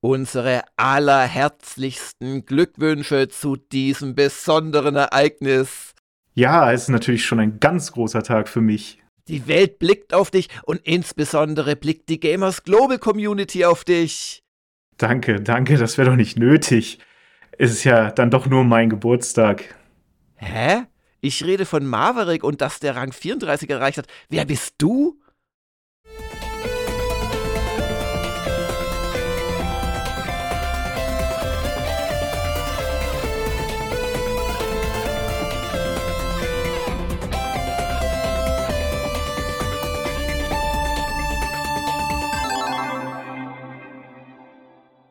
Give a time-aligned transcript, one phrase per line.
[0.00, 5.94] unsere allerherzlichsten Glückwünsche zu diesem besonderen Ereignis.
[6.34, 9.02] Ja, es ist natürlich schon ein ganz großer Tag für mich.
[9.28, 14.44] Die Welt blickt auf dich und insbesondere blickt die Gamers Global Community auf dich.
[14.98, 17.00] Danke, danke, das wäre doch nicht nötig.
[17.58, 19.74] Es ist ja dann doch nur mein Geburtstag.
[20.36, 20.84] Hä?
[21.20, 24.06] Ich rede von Maverick und dass der Rang 34 erreicht hat.
[24.28, 25.18] Wer bist du?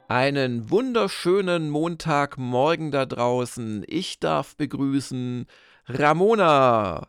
[0.08, 3.84] Einen wunderschönen Montagmorgen da draußen.
[3.88, 5.48] Ich darf begrüßen
[5.88, 7.08] Ramona.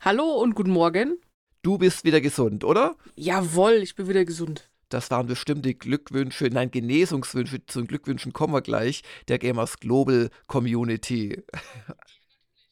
[0.00, 1.18] Hallo und guten Morgen.
[1.60, 2.96] Du bist wieder gesund, oder?
[3.16, 4.70] Jawohl, ich bin wieder gesund.
[4.88, 7.66] Das waren bestimmt die Glückwünsche, nein, Genesungswünsche.
[7.66, 9.02] Zu den Glückwünschen kommen wir gleich.
[9.28, 11.42] Der Gamers Global Community.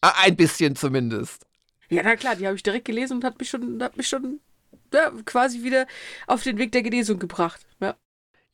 [0.02, 1.46] Ah, ein bisschen zumindest.
[1.88, 4.40] Ja, na klar, die habe ich direkt gelesen und hat mich schon, hat mich schon
[4.92, 5.86] ja, quasi wieder
[6.26, 7.66] auf den Weg der Genesung gebracht.
[7.80, 7.96] Ja.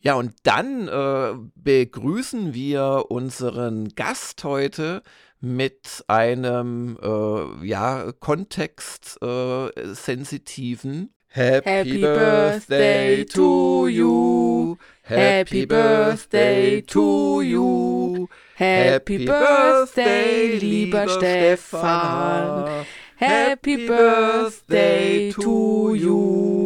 [0.05, 5.05] Ja, und dann äh, begrüßen wir unseren Gast heute
[5.41, 14.77] mit einem äh, ja, kontextsensitiven Happy, Happy Birthday to you.
[15.03, 18.27] Happy Birthday to you.
[18.57, 22.85] Happy Birthday, lieber Stefan.
[23.17, 26.62] Happy Birthday to you.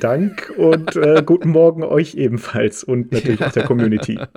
[0.00, 4.18] Vielen Dank und äh, guten Morgen euch ebenfalls und natürlich auch der Community.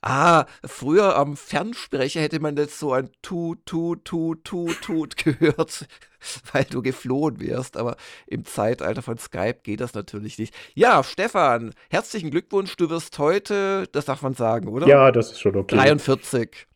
[0.00, 5.88] Ah, früher am Fernsprecher hätte man jetzt so ein Tut, Tut, Tut, Tut, Tut gehört,
[6.52, 7.76] weil du geflohen wärst.
[7.76, 7.96] Aber
[8.28, 10.54] im Zeitalter von Skype geht das natürlich nicht.
[10.74, 12.76] Ja, Stefan, herzlichen Glückwunsch.
[12.76, 14.86] Du wirst heute, das darf man sagen, oder?
[14.86, 15.74] Ja, das ist schon okay.
[15.74, 16.68] 43.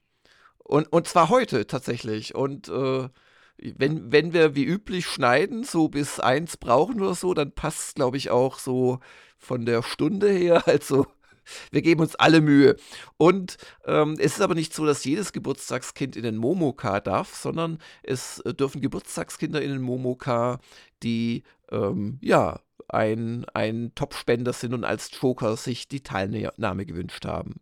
[0.59, 2.35] Und, und zwar heute tatsächlich.
[2.35, 3.09] Und äh,
[3.59, 7.95] wenn, wenn wir wie üblich schneiden, so bis eins brauchen oder so, dann passt es,
[7.95, 9.01] glaube ich, auch so
[9.39, 10.65] von der Stunde her.
[10.73, 11.07] Also
[11.71, 12.77] wir geben uns alle Mühe.
[13.19, 17.79] Und ähm, es ist aber nicht so, dass jedes Geburtstagskind in den Momoka darf, sondern
[18.03, 20.61] es äh, dürfen Geburtstagskinder in den Momoka,
[21.03, 27.61] die ähm, ja ein, ein Top-Spender sind und als Joker sich die Teilnahme gewünscht haben.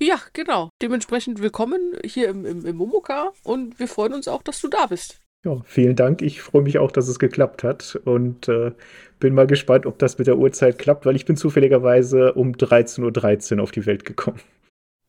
[0.00, 0.70] Ja, genau.
[0.80, 4.86] Dementsprechend willkommen hier im, im, im Momoka und wir freuen uns auch, dass du da
[4.86, 5.20] bist.
[5.44, 6.20] Ja, vielen Dank.
[6.20, 8.72] Ich freue mich auch, dass es geklappt hat und äh,
[9.20, 13.56] bin mal gespannt, ob das mit der Uhrzeit klappt, weil ich bin zufälligerweise um 13.13
[13.56, 14.40] Uhr auf die Welt gekommen.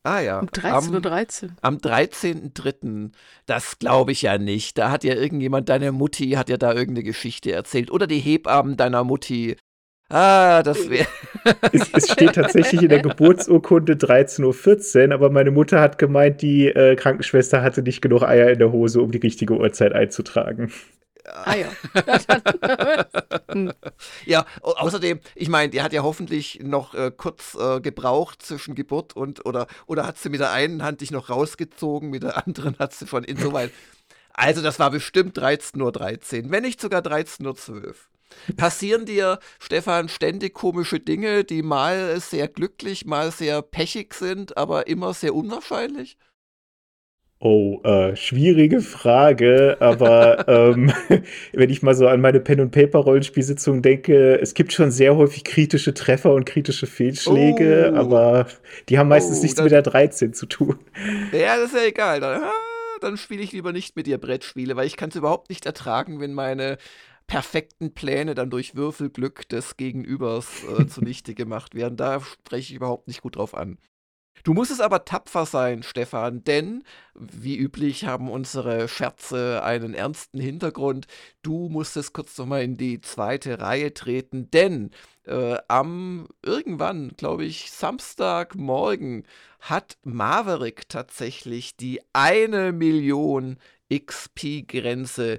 [0.04, 0.40] Ah ja.
[0.40, 1.50] Um 13.13 Uhr.
[1.60, 3.12] Am, am 13.03.
[3.46, 4.78] Das glaube ich ja nicht.
[4.78, 7.90] Da hat ja irgendjemand, deine Mutti hat ja da irgendeine Geschichte erzählt.
[7.90, 9.56] Oder die Hebammen deiner Mutti
[10.12, 11.06] Ah, das wäre.
[11.72, 16.66] es, es, steht tatsächlich in der Geburtsurkunde 13.14 Uhr, aber meine Mutter hat gemeint, die
[16.66, 20.70] äh, Krankenschwester hatte nicht genug Eier in der Hose, um die richtige Uhrzeit einzutragen.
[21.24, 21.72] Ah ja.
[24.26, 29.16] ja, außerdem, ich meine, die hat ja hoffentlich noch äh, kurz äh, gebraucht zwischen Geburt
[29.16, 32.76] und oder oder hat sie mit der einen Hand dich noch rausgezogen, mit der anderen
[32.78, 33.70] hat sie von insoweit.
[34.34, 37.94] Also das war bestimmt 13.13 Uhr, 13, wenn nicht sogar 13.12 Uhr.
[38.56, 44.86] Passieren dir, Stefan, ständig komische Dinge, die mal sehr glücklich, mal sehr pechig sind, aber
[44.86, 46.16] immer sehr unwahrscheinlich?
[47.44, 50.92] Oh, äh, schwierige Frage, aber ähm,
[51.52, 55.42] wenn ich mal so an meine Pen- und Paper-Rollenspielsitzung denke, es gibt schon sehr häufig
[55.42, 57.96] kritische Treffer und kritische Fehlschläge, oh.
[57.96, 58.46] aber
[58.88, 60.78] die haben meistens oh, nichts dann, mit der 13 zu tun.
[61.32, 62.20] Ja, das ist ja egal.
[62.20, 62.52] Dann, ah,
[63.00, 66.20] dann spiele ich lieber nicht mit dir Brettspiele, weil ich kann es überhaupt nicht ertragen,
[66.20, 66.78] wenn meine
[67.32, 71.96] perfekten Pläne dann durch Würfelglück des Gegenübers äh, zunichte gemacht werden.
[71.96, 73.78] Da spreche ich überhaupt nicht gut drauf an.
[74.44, 76.84] Du musst es aber tapfer sein, Stefan, denn
[77.14, 81.06] wie üblich haben unsere Scherze einen ernsten Hintergrund.
[81.40, 84.90] Du musstest kurz nochmal in die zweite Reihe treten, denn
[85.24, 89.24] äh, am irgendwann, glaube ich, Samstagmorgen
[89.58, 93.56] hat Maverick tatsächlich die eine Million
[93.90, 95.38] XP-Grenze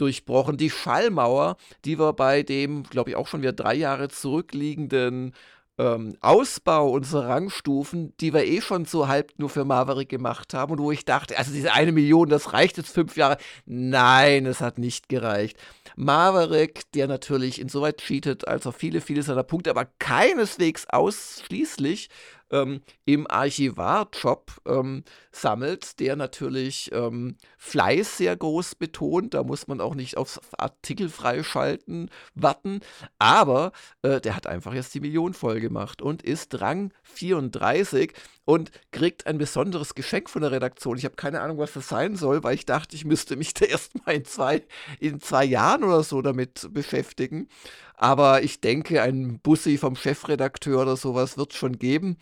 [0.00, 0.56] durchbrochen.
[0.56, 5.34] Die Schallmauer, die wir bei dem, glaube ich, auch schon wieder drei Jahre zurückliegenden
[5.78, 10.72] ähm, Ausbau unserer Rangstufen, die wir eh schon so halb nur für Maverick gemacht haben
[10.72, 13.38] und wo ich dachte, also diese eine Million, das reicht jetzt fünf Jahre.
[13.64, 15.56] Nein, es hat nicht gereicht.
[15.96, 22.08] Maverick, der natürlich insoweit cheatet, als auch viele, viele seiner Punkte, aber keineswegs ausschließlich
[22.50, 29.34] ähm, im Archivarjob ähm, sammelt, der natürlich ähm, Fleiß sehr groß betont.
[29.34, 32.80] Da muss man auch nicht aufs Artikel freischalten warten.
[33.18, 33.72] Aber
[34.02, 38.12] äh, der hat einfach jetzt die Million voll gemacht und ist Rang 34
[38.44, 40.96] und kriegt ein besonderes Geschenk von der Redaktion.
[40.96, 43.66] Ich habe keine Ahnung, was das sein soll, weil ich dachte, ich müsste mich da
[43.66, 44.62] erst mal in zwei,
[45.00, 47.48] in zwei Jahren oder so damit beschäftigen.
[47.94, 52.16] Aber ich denke, ein Bussi vom Chefredakteur oder sowas wird es schon geben,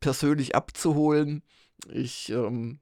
[0.00, 1.42] persönlich abzuholen.
[1.92, 2.80] Ich ähm,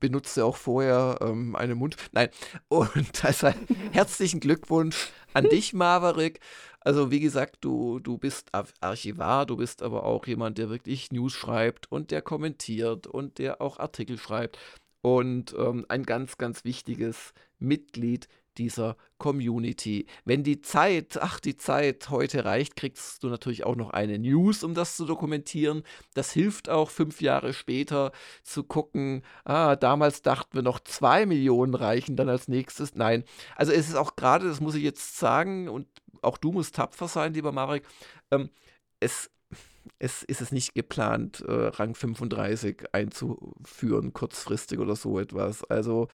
[0.00, 1.96] benutze auch vorher ähm, einen Mund.
[2.12, 2.28] Nein,
[2.68, 3.52] und also
[3.92, 6.40] herzlichen Glückwunsch an dich, Maverick.
[6.80, 8.50] Also wie gesagt, du, du bist
[8.80, 13.62] Archivar, du bist aber auch jemand, der wirklich News schreibt und der kommentiert und der
[13.62, 14.58] auch Artikel schreibt
[15.00, 18.28] und ähm, ein ganz, ganz wichtiges Mitglied
[18.58, 20.06] dieser Community.
[20.24, 24.62] Wenn die Zeit, ach, die Zeit heute reicht, kriegst du natürlich auch noch eine News,
[24.64, 25.82] um das zu dokumentieren.
[26.14, 28.12] Das hilft auch fünf Jahre später
[28.42, 32.94] zu gucken, ah, damals dachten wir noch zwei Millionen reichen dann als nächstes.
[32.94, 33.24] Nein,
[33.56, 35.86] also es ist auch gerade, das muss ich jetzt sagen, und
[36.22, 37.84] auch du musst tapfer sein, lieber Marek,
[38.30, 38.50] ähm,
[39.00, 39.30] es
[39.98, 45.64] es ist es nicht geplant, äh, Rang 35 einzuführen, kurzfristig oder so etwas.
[45.64, 46.08] Also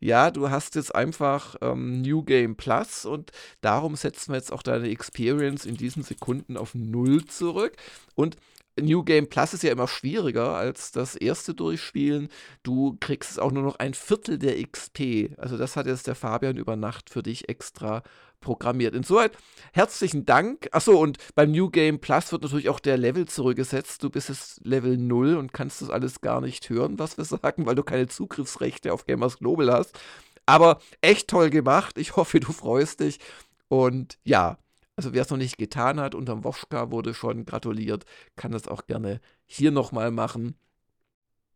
[0.00, 4.62] ja, du hast jetzt einfach ähm, New Game Plus und darum setzen wir jetzt auch
[4.62, 7.76] deine Experience in diesen Sekunden auf Null zurück.
[8.14, 8.36] Und
[8.80, 12.28] New Game Plus ist ja immer schwieriger als das erste Durchspielen.
[12.62, 15.34] Du kriegst auch nur noch ein Viertel der XP.
[15.36, 18.02] Also das hat jetzt der Fabian über Nacht für dich extra
[18.40, 18.94] programmiert.
[18.94, 19.32] Insoweit
[19.72, 20.68] herzlichen Dank.
[20.72, 24.02] Achso, und beim New Game Plus wird natürlich auch der Level zurückgesetzt.
[24.02, 27.66] Du bist jetzt Level 0 und kannst das alles gar nicht hören, was wir sagen,
[27.66, 29.98] weil du keine Zugriffsrechte auf Gamers Global hast.
[30.46, 31.98] Aber echt toll gemacht.
[31.98, 33.20] Ich hoffe, du freust dich.
[33.68, 34.58] Und ja,
[34.96, 38.86] also wer es noch nicht getan hat, unterm Woschka wurde schon gratuliert, kann das auch
[38.86, 40.58] gerne hier nochmal machen.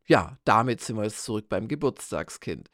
[0.07, 2.71] Ja, damit sind wir jetzt zurück beim Geburtstagskind.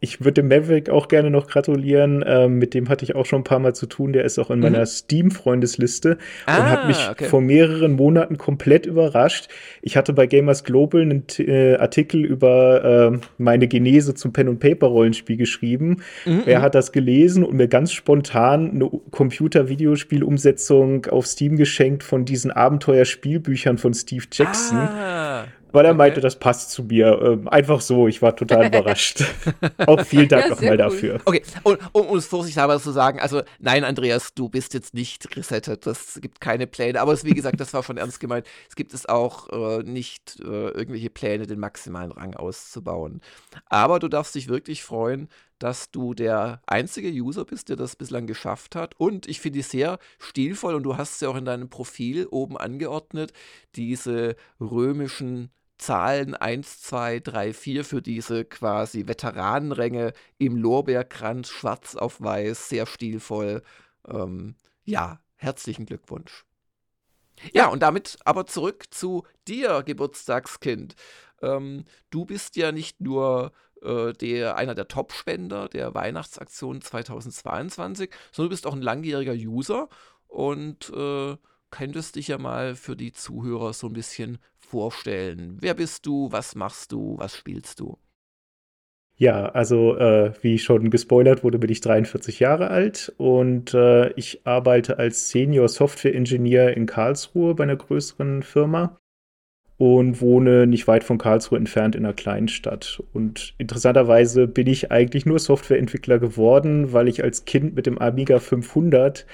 [0.00, 2.22] Ich würde dem Maverick auch gerne noch gratulieren.
[2.26, 4.12] Ähm, mit dem hatte ich auch schon ein paar Mal zu tun.
[4.12, 4.64] Der ist auch in mhm.
[4.64, 7.24] meiner Steam-Freundesliste ah, und hat mich okay.
[7.24, 9.48] vor mehreren Monaten komplett überrascht.
[9.80, 16.02] Ich hatte bei Gamers Global einen äh, Artikel über äh, meine Genese zum Pen-and-Paper-Rollenspiel geschrieben.
[16.26, 16.62] Mhm, er mhm.
[16.62, 23.78] hat das gelesen und mir ganz spontan eine Computer-Videospiel-Umsetzung auf Steam geschenkt von diesen Abenteuerspielbüchern
[23.78, 24.78] von Steve Jackson.
[24.78, 25.98] Ah weil er okay.
[25.98, 27.20] meinte, das passt zu mir.
[27.20, 29.24] Ähm, einfach so, ich war total überrascht.
[29.86, 30.76] Auch vielen Dank ja, nochmal cool.
[30.76, 31.20] dafür.
[31.24, 35.84] Okay, und um es vorsichtshalber zu sagen, also nein, Andreas, du bist jetzt nicht resettet,
[35.84, 38.46] das gibt keine Pläne, aber es, wie gesagt, das war schon ernst gemeint.
[38.68, 43.20] Es gibt es auch äh, nicht äh, irgendwelche Pläne, den maximalen Rang auszubauen.
[43.66, 45.28] Aber du darfst dich wirklich freuen,
[45.58, 48.94] dass du der einzige User bist, der das bislang geschafft hat.
[48.98, 52.26] Und ich finde es sehr stilvoll und du hast es ja auch in deinem Profil
[52.26, 53.32] oben angeordnet,
[53.74, 62.20] diese römischen Zahlen 1, 2, 3, 4 für diese quasi Veteranenränge im Lorbeerkranz, schwarz auf
[62.20, 63.62] weiß, sehr stilvoll.
[64.06, 64.54] Ähm,
[64.84, 66.44] ja, herzlichen Glückwunsch.
[67.52, 70.94] Ja, und damit aber zurück zu dir, Geburtstagskind.
[71.42, 78.48] Ähm, du bist ja nicht nur äh, der, einer der Top-Spender der Weihnachtsaktion 2022, sondern
[78.48, 79.88] du bist auch ein langjähriger User
[80.28, 81.36] und äh,
[81.74, 85.56] könntest dich ja mal für die Zuhörer so ein bisschen vorstellen.
[85.60, 86.30] Wer bist du?
[86.30, 87.18] Was machst du?
[87.18, 87.98] Was spielst du?
[89.16, 94.46] Ja, also äh, wie schon gespoilert wurde, bin ich 43 Jahre alt und äh, ich
[94.46, 98.96] arbeite als Senior Software Engineer in Karlsruhe bei einer größeren Firma
[99.76, 103.02] und wohne nicht weit von Karlsruhe entfernt in einer kleinen Stadt.
[103.12, 108.38] Und interessanterweise bin ich eigentlich nur Softwareentwickler geworden, weil ich als Kind mit dem Amiga
[108.38, 109.26] 500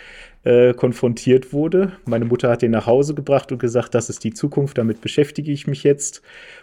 [0.43, 1.93] äh, konfrontiert wurde.
[2.07, 5.53] Meine Mutter hat den nach Hause gebracht und gesagt, das ist die Zukunft, damit beschäftige
[5.53, 6.23] ich mich jetzt.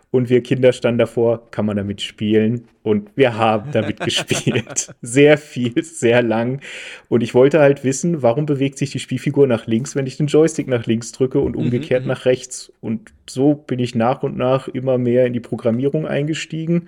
[0.09, 2.69] Und wir Kinder standen davor, kann man damit spielen?
[2.81, 4.95] Und wir haben damit gespielt.
[5.01, 6.61] Sehr viel, sehr lang.
[7.09, 10.27] Und ich wollte halt wissen, warum bewegt sich die Spielfigur nach links, wenn ich den
[10.27, 12.71] Joystick nach links drücke und mhm, umgekehrt mhm, nach rechts.
[12.79, 16.87] Und so bin ich nach und nach immer mehr in die Programmierung eingestiegen.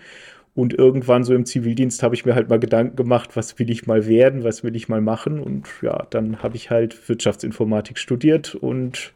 [0.55, 3.87] Und irgendwann so im Zivildienst habe ich mir halt mal Gedanken gemacht, was will ich
[3.87, 5.39] mal werden, was will ich mal machen.
[5.39, 9.13] Und ja, dann habe ich halt Wirtschaftsinformatik studiert und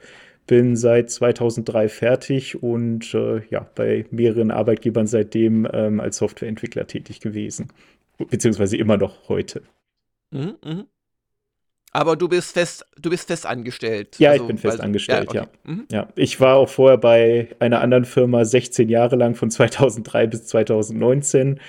[0.48, 7.20] bin seit 2003 fertig und äh, ja, bei mehreren Arbeitgebern seitdem ähm, als Softwareentwickler tätig
[7.20, 7.70] gewesen.
[8.30, 9.64] Beziehungsweise immer noch heute.
[10.32, 10.86] Mhm, mh.
[11.96, 14.18] Aber du bist fest, du bist fest angestellt.
[14.18, 15.44] Ja, also, ich bin fest angestellt, ja.
[15.44, 15.52] Okay.
[15.66, 15.72] Ja.
[15.72, 15.86] Mhm.
[15.92, 16.08] ja.
[16.16, 21.60] Ich war auch vorher bei einer anderen Firma 16 Jahre lang, von 2003 bis 2019.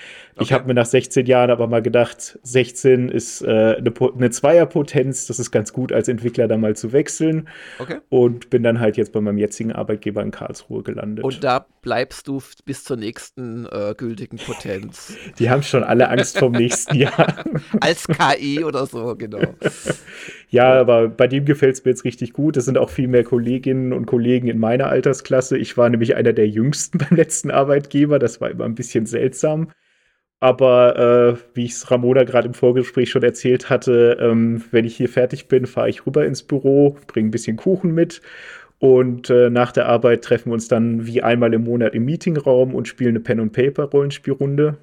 [0.41, 5.27] Ich habe mir nach 16 Jahren aber mal gedacht, 16 ist äh, eine, eine Zweierpotenz,
[5.27, 7.49] das ist ganz gut als Entwickler da mal zu wechseln.
[7.79, 7.99] Okay.
[8.09, 11.25] Und bin dann halt jetzt bei meinem jetzigen Arbeitgeber in Karlsruhe gelandet.
[11.25, 15.17] Und da bleibst du bis zur nächsten äh, gültigen Potenz.
[15.39, 17.45] Die haben schon alle Angst vom nächsten Jahr.
[17.81, 19.55] als KI oder so, genau.
[20.49, 22.57] Ja, aber bei dem gefällt es mir jetzt richtig gut.
[22.57, 25.59] Es sind auch viel mehr Kolleginnen und Kollegen in meiner Altersklasse.
[25.59, 28.19] Ich war nämlich einer der jüngsten beim letzten Arbeitgeber.
[28.19, 29.71] Das war immer ein bisschen seltsam.
[30.45, 34.95] Aber äh, wie ich es Ramona gerade im Vorgespräch schon erzählt hatte, ähm, wenn ich
[34.95, 38.21] hier fertig bin, fahre ich rüber ins Büro, bringe ein bisschen Kuchen mit
[38.79, 42.75] und äh, nach der Arbeit treffen wir uns dann wie einmal im Monat im Meetingraum
[42.75, 44.77] und spielen eine Pen and Paper Rollenspielrunde.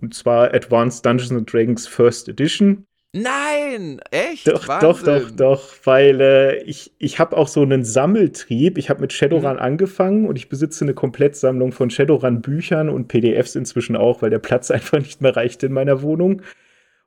[0.00, 2.86] Und zwar Advanced Dungeons Dragons First Edition.
[3.16, 4.48] Nein, echt?
[4.48, 4.88] Doch, Wahnsinn.
[4.88, 8.76] doch, doch, doch, weil äh, ich, ich habe auch so einen Sammeltrieb.
[8.76, 9.60] Ich habe mit Shadowrun mhm.
[9.60, 14.70] angefangen und ich besitze eine Komplettsammlung von Shadowrun-Büchern und PDFs inzwischen auch, weil der Platz
[14.72, 16.42] einfach nicht mehr reicht in meiner Wohnung.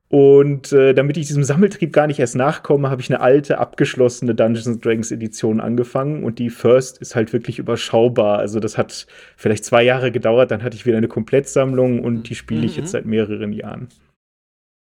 [0.07, 4.33] Und äh, damit ich diesem Sammeltrieb gar nicht erst nachkomme, habe ich eine alte, abgeschlossene
[4.33, 8.39] Dungeons Dragons Edition angefangen und die First ist halt wirklich überschaubar.
[8.39, 12.35] Also das hat vielleicht zwei Jahre gedauert, dann hatte ich wieder eine Komplettsammlung und die
[12.35, 12.83] spiele ich mhm.
[12.83, 13.89] jetzt seit mehreren Jahren.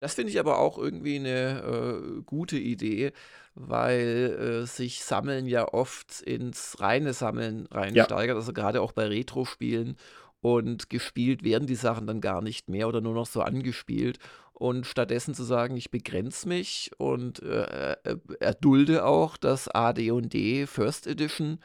[0.01, 3.13] Das finde ich aber auch irgendwie eine äh, gute Idee,
[3.55, 8.35] weil äh, sich Sammeln ja oft ins reine Sammeln reinsteigert, ja.
[8.35, 9.97] also gerade auch bei Retro-Spielen.
[10.43, 14.19] Und gespielt werden die Sachen dann gar nicht mehr oder nur noch so angespielt.
[14.55, 21.07] Und stattdessen zu sagen, ich begrenze mich und äh, äh erdulde auch das AD&D First
[21.07, 21.61] Edition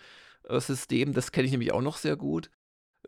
[0.49, 2.49] äh, System, das kenne ich nämlich auch noch sehr gut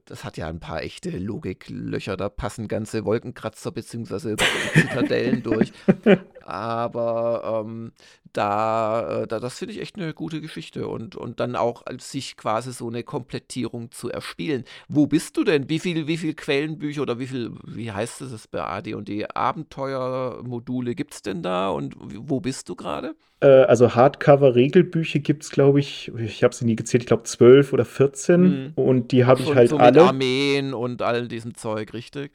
[0.07, 4.35] das hat ja ein paar echte Logiklöcher, da passen ganze Wolkenkratzer bzw.
[4.73, 5.71] Zitadellen durch.
[6.47, 7.91] Aber ähm,
[8.31, 12.37] da, äh, da, das finde ich echt eine gute Geschichte und, und dann auch sich
[12.37, 14.63] quasi so eine Komplettierung zu erspielen.
[14.87, 15.69] Wo bist du denn?
[15.69, 21.15] Wie viel, wie viel Quellenbücher oder wie viel, wie heißt es bei AD&D, Abenteuermodule gibt
[21.15, 23.15] es denn da und wo bist du gerade?
[23.39, 27.73] Äh, also Hardcover-Regelbücher gibt es, glaube ich, ich habe sie nie gezählt, ich glaube 12
[27.73, 28.71] oder 14 mhm.
[28.75, 30.03] und die habe ich halt so alle.
[30.03, 32.31] Armeen und all diesem Zeug, richtig?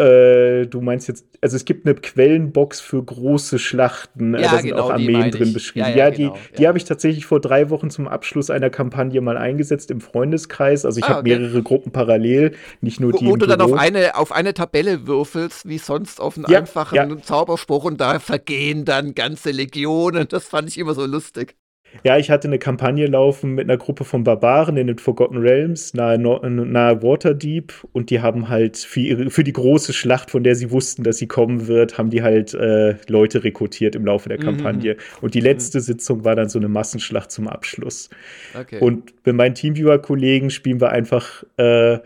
[0.00, 4.70] Äh, du meinst jetzt, also es gibt eine Quellenbox für große Schlachten, ja, da sind
[4.70, 5.88] genau, auch Armeen drin beschrieben.
[5.88, 8.70] Ja, ja, ja genau, die, die habe ich tatsächlich vor drei Wochen zum Abschluss einer
[8.70, 10.86] Kampagne mal eingesetzt im Freundeskreis.
[10.86, 11.38] Also ich ah, habe okay.
[11.38, 13.26] mehrere Gruppen parallel, nicht nur wo, die.
[13.26, 13.50] Wo du Büro.
[13.50, 18.20] dann auf eine, auf eine Tabelle würfelst, wie sonst auf einen einfachen Zauberspruch und da
[18.20, 20.28] vergehen dann ganze Legionen.
[20.28, 21.56] Das fand ich immer so lustig.
[22.04, 25.92] Ja, ich hatte eine Kampagne laufen mit einer Gruppe von Barbaren in den Forgotten Realms
[25.94, 30.54] nahe, nahe Waterdeep und die haben halt für, ihre, für die große Schlacht, von der
[30.54, 34.38] sie wussten, dass sie kommen wird, haben die halt äh, Leute rekrutiert im Laufe der
[34.38, 34.42] mhm.
[34.44, 34.94] Kampagne.
[34.94, 34.98] Mhm.
[35.20, 35.82] Und die letzte mhm.
[35.82, 38.08] Sitzung war dann so eine Massenschlacht zum Abschluss.
[38.58, 38.78] Okay.
[38.80, 41.98] Und mit meinen Teamviewer-Kollegen spielen wir einfach äh,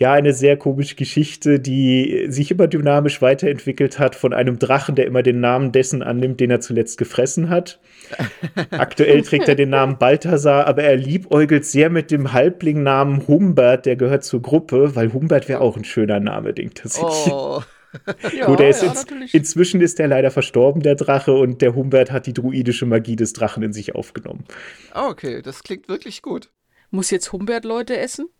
[0.00, 5.06] ja, eine sehr komische Geschichte, die sich immer dynamisch weiterentwickelt hat von einem Drachen, der
[5.06, 7.78] immer den Namen dessen annimmt, den er zuletzt gefressen hat.
[8.70, 13.96] Aktuell trägt er den Namen Balthasar, aber er liebäugelt sehr mit dem Halblingnamen Humbert, der
[13.96, 17.02] gehört zur Gruppe, weil Humbert wäre auch ein schöner Name, denkt er sich.
[17.02, 17.60] Oh.
[18.34, 22.10] ja, Gut, ist ja, ins, inzwischen ist er leider verstorben, der Drache, und der Humbert
[22.10, 24.44] hat die druidische Magie des Drachen in sich aufgenommen.
[24.92, 26.48] Ah, okay, das klingt wirklich gut.
[26.90, 28.30] Muss jetzt Humbert Leute essen?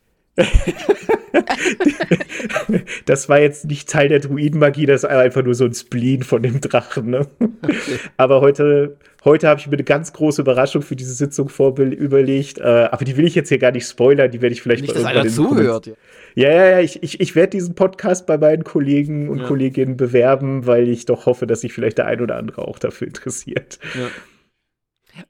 [3.06, 6.42] das war jetzt nicht Teil der Druidenmagie, das ist einfach nur so ein Spleen von
[6.42, 7.10] dem Drachen.
[7.10, 7.26] Ne?
[7.62, 7.98] Okay.
[8.16, 12.58] Aber heute, heute habe ich mir eine ganz große Überraschung für diese Sitzung vorüberlegt.
[12.58, 14.94] Äh, aber die will ich jetzt hier gar nicht spoilern, die werde ich vielleicht nicht,
[14.94, 15.90] mal dass einer zuhört.
[16.34, 19.46] Ja, ja, ja, ich, ich, ich werde diesen Podcast bei meinen Kollegen und ja.
[19.46, 23.08] Kolleginnen bewerben, weil ich doch hoffe, dass sich vielleicht der ein oder andere auch dafür
[23.08, 23.78] interessiert.
[23.94, 24.08] Ja.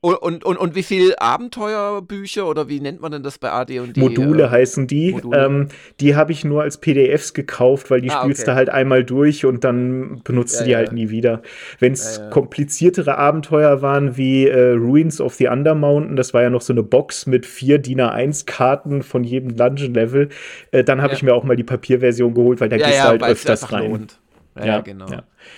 [0.00, 3.98] Und, und, und, und wie viele Abenteuerbücher oder wie nennt man denn das bei AD&D?
[4.00, 5.16] Module äh, heißen die.
[5.32, 5.68] Ähm,
[6.00, 8.50] die habe ich nur als PDFs gekauft, weil die ah, spielst okay.
[8.50, 11.42] du halt einmal durch und dann benutzt ja, du die ja, halt nie wieder.
[11.78, 16.50] Wenn es ja, kompliziertere Abenteuer waren wie äh, Ruins of the Undermountain, das war ja
[16.50, 20.28] noch so eine Box mit vier DIN A1-Karten von jedem Dungeon-Level,
[20.72, 23.22] äh, dann habe ich mir auch mal die Papierversion geholt, weil da gehst du halt
[23.22, 23.90] öfters rein.
[23.90, 24.20] Lohnt.
[24.62, 25.06] Ja, genau.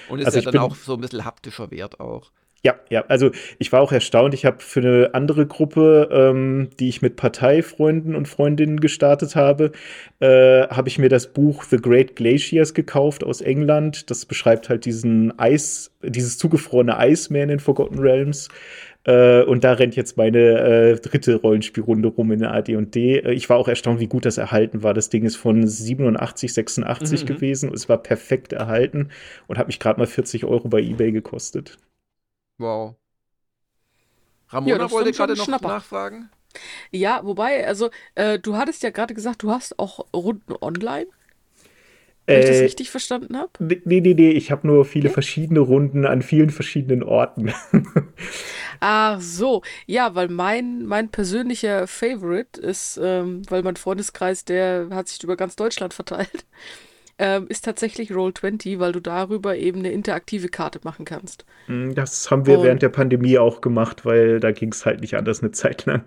[0.08, 2.30] Und ist also ja dann auch so ein bisschen haptischer Wert auch.
[2.64, 4.34] Ja, ja, also ich war auch erstaunt.
[4.34, 9.72] Ich habe für eine andere Gruppe, ähm, die ich mit Parteifreunden und Freundinnen gestartet habe,
[10.20, 14.10] äh, habe ich mir das Buch The Great Glaciers gekauft aus England.
[14.10, 18.48] Das beschreibt halt diesen Eis, dieses zugefrorene Eismeer in den Forgotten Realms.
[19.04, 23.18] Äh, und da rennt jetzt meine äh, dritte Rollenspielrunde rum in der AD&D.
[23.18, 24.94] Äh, ich war auch erstaunt, wie gut das erhalten war.
[24.94, 27.72] Das Ding ist von 87, 86 mhm, gewesen.
[27.74, 29.08] Es war perfekt erhalten
[29.48, 31.78] und hat mich gerade mal 40 Euro bei eBay gekostet.
[32.62, 32.96] Wow.
[34.52, 35.68] Ramona ja, wollte gerade noch Schnapper.
[35.68, 36.30] nachfragen.
[36.90, 41.06] Ja, wobei, also äh, du hattest ja gerade gesagt, du hast auch Runden online.
[42.30, 43.52] Wenn ich das Äh, richtig verstanden habe?
[43.60, 45.14] Nee, nee, nee, ich habe nur viele Okay.
[45.14, 47.52] verschiedene Runden an vielen verschiedenen Orten.
[48.80, 55.08] Ach so, ja, weil mein, mein persönlicher Favorite ist, ähm, weil mein Freundeskreis, der hat
[55.08, 56.44] sich über ganz Deutschland verteilt,
[57.18, 61.44] ähm, ist tatsächlich Roll20, weil du darüber eben eine interaktive Karte machen kannst.
[61.68, 65.00] Mm, Das haben wir Und- während der Pandemie auch gemacht, weil da ging es halt
[65.00, 66.04] nicht anders eine Zeit lang.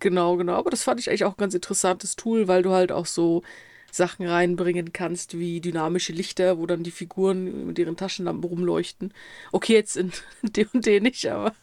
[0.00, 0.52] Genau, genau.
[0.54, 3.42] Aber das fand ich eigentlich auch ein ganz interessantes Tool, weil du halt auch so
[3.90, 9.14] Sachen reinbringen kannst, wie dynamische Lichter, wo dann die Figuren mit ihren Taschenlampen rumleuchten.
[9.52, 10.12] Okay, jetzt in
[10.42, 11.54] D&D nicht, aber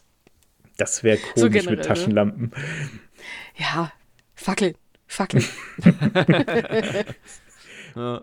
[0.76, 1.86] Das wäre So komisch generell, mit ne?
[1.86, 2.52] Taschenlampen.
[3.56, 3.92] ja,
[4.34, 4.74] Fackeln,
[5.06, 5.44] Fackeln.
[7.94, 8.22] Ja.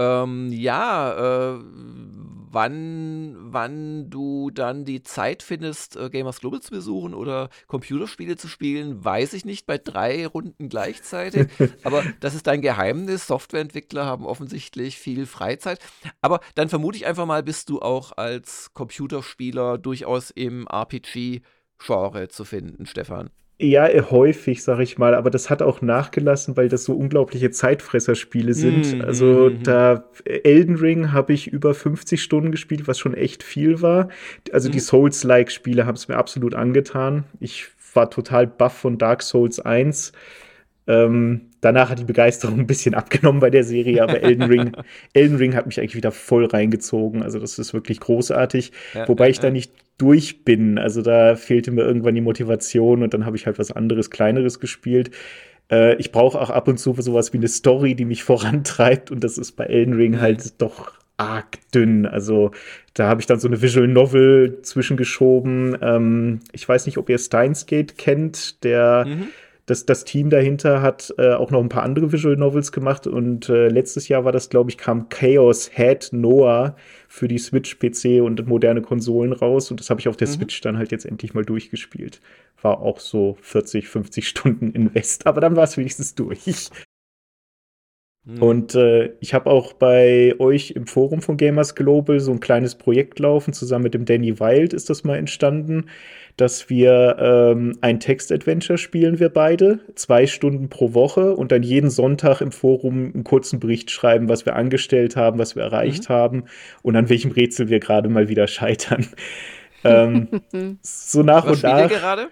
[0.00, 7.12] Ähm, ja, äh, wann, wann du dann die Zeit findest, äh, Gamers Global zu besuchen
[7.12, 11.48] oder Computerspiele zu spielen, weiß ich nicht bei drei Runden gleichzeitig.
[11.84, 13.26] Aber das ist dein Geheimnis.
[13.26, 15.80] Softwareentwickler haben offensichtlich viel Freizeit.
[16.22, 22.44] Aber dann vermute ich einfach mal, bist du auch als Computerspieler durchaus im RPG-Genre zu
[22.46, 23.28] finden, Stefan.
[23.62, 27.50] Ja, äh, häufig, sag ich mal, aber das hat auch nachgelassen, weil das so unglaubliche
[27.50, 28.96] Zeitfresserspiele sind.
[28.96, 29.62] Mhm, Also mhm.
[29.62, 34.08] da Elden Ring habe ich über 50 Stunden gespielt, was schon echt viel war.
[34.52, 34.80] Also die Mhm.
[34.80, 37.24] Souls-like-Spiele haben es mir absolut angetan.
[37.38, 40.12] Ich war total baff von Dark Souls 1.
[40.86, 44.72] Ähm, danach hat die Begeisterung ein bisschen abgenommen bei der Serie, aber Elden Ring,
[45.12, 47.22] Elden Ring hat mich eigentlich wieder voll reingezogen.
[47.22, 48.72] Also das ist wirklich großartig.
[48.94, 49.52] Ja, Wobei ja, ich da ja.
[49.52, 50.78] nicht durch bin.
[50.78, 54.58] Also da fehlte mir irgendwann die Motivation und dann habe ich halt was anderes, kleineres
[54.60, 55.10] gespielt.
[55.70, 59.22] Äh, ich brauche auch ab und zu sowas wie eine Story, die mich vorantreibt und
[59.24, 60.20] das ist bei Elden Ring Mhm.
[60.20, 62.06] halt doch arg dünn.
[62.06, 62.50] Also
[62.94, 65.76] da habe ich dann so eine Visual Novel zwischengeschoben.
[65.82, 69.28] Ähm, ich weiß nicht, ob ihr Steins Gate kennt, der Mhm.
[69.66, 73.48] Das, das Team dahinter hat äh, auch noch ein paar andere Visual Novels gemacht und
[73.48, 76.76] äh, letztes Jahr war das, glaube ich, kam Chaos Head Noah
[77.08, 80.32] für die Switch, PC und moderne Konsolen raus und das habe ich auf der Mhm.
[80.32, 82.20] Switch dann halt jetzt endlich mal durchgespielt.
[82.62, 86.70] War auch so 40, 50 Stunden Invest, aber dann war es wenigstens durch.
[88.24, 88.42] Mhm.
[88.42, 92.74] Und äh, ich habe auch bei euch im Forum von Gamers Global so ein kleines
[92.74, 93.52] Projekt laufen.
[93.52, 95.86] Zusammen mit dem Danny Wild ist das mal entstanden,
[96.36, 101.90] dass wir ähm, ein Text-Adventure spielen, wir beide, zwei Stunden pro Woche und dann jeden
[101.90, 106.44] Sonntag im Forum einen kurzen Bericht schreiben, was wir angestellt haben, was wir erreicht haben
[106.82, 109.06] und an welchem Rätsel wir gerade mal wieder scheitern.
[109.84, 110.28] ähm,
[110.82, 111.90] so nach Was und spielt ihr nach.
[111.90, 112.28] gerade?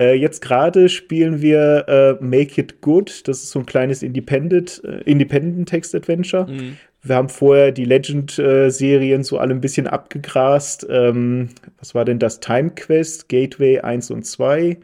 [0.00, 1.86] Äh, jetzt gerade spielen wir
[2.20, 3.28] äh, Make It Good.
[3.28, 6.50] Das ist so ein kleines Independent, äh, Independent Text Adventure.
[6.50, 6.76] Mhm.
[7.04, 10.86] Wir haben vorher die Legend-Serien so alle ein bisschen abgegrast.
[10.88, 12.38] Ähm, was war denn das?
[12.38, 14.78] Time Quest, Gateway 1 und 2.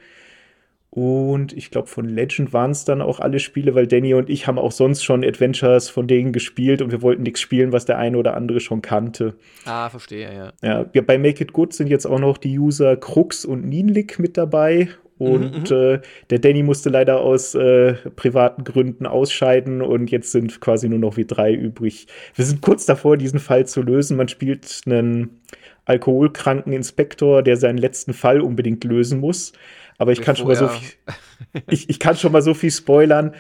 [0.99, 4.49] Und ich glaube, von Legend waren es dann auch alle Spiele, weil Danny und ich
[4.49, 7.99] haben auch sonst schon Adventures von denen gespielt und wir wollten nichts spielen, was der
[7.99, 9.35] eine oder andere schon kannte.
[9.65, 10.53] Ah, verstehe, ja.
[10.61, 14.19] Ja, wir, bei Make It Good sind jetzt auch noch die User Krux und Nienlik
[14.19, 14.89] mit dabei.
[15.19, 20.61] Und Mhm, äh, der Danny musste leider aus äh, privaten Gründen ausscheiden und jetzt sind
[20.61, 22.09] quasi nur noch wir drei übrig.
[22.35, 24.17] Wir sind kurz davor, diesen Fall zu lösen.
[24.17, 25.43] Man spielt einen
[25.85, 29.53] alkoholkranken Inspektor, der seinen letzten Fall unbedingt lösen muss.
[29.99, 30.89] Aber ich kann schon mal so viel,
[31.69, 33.35] ich, ich kann schon mal so viel spoilern.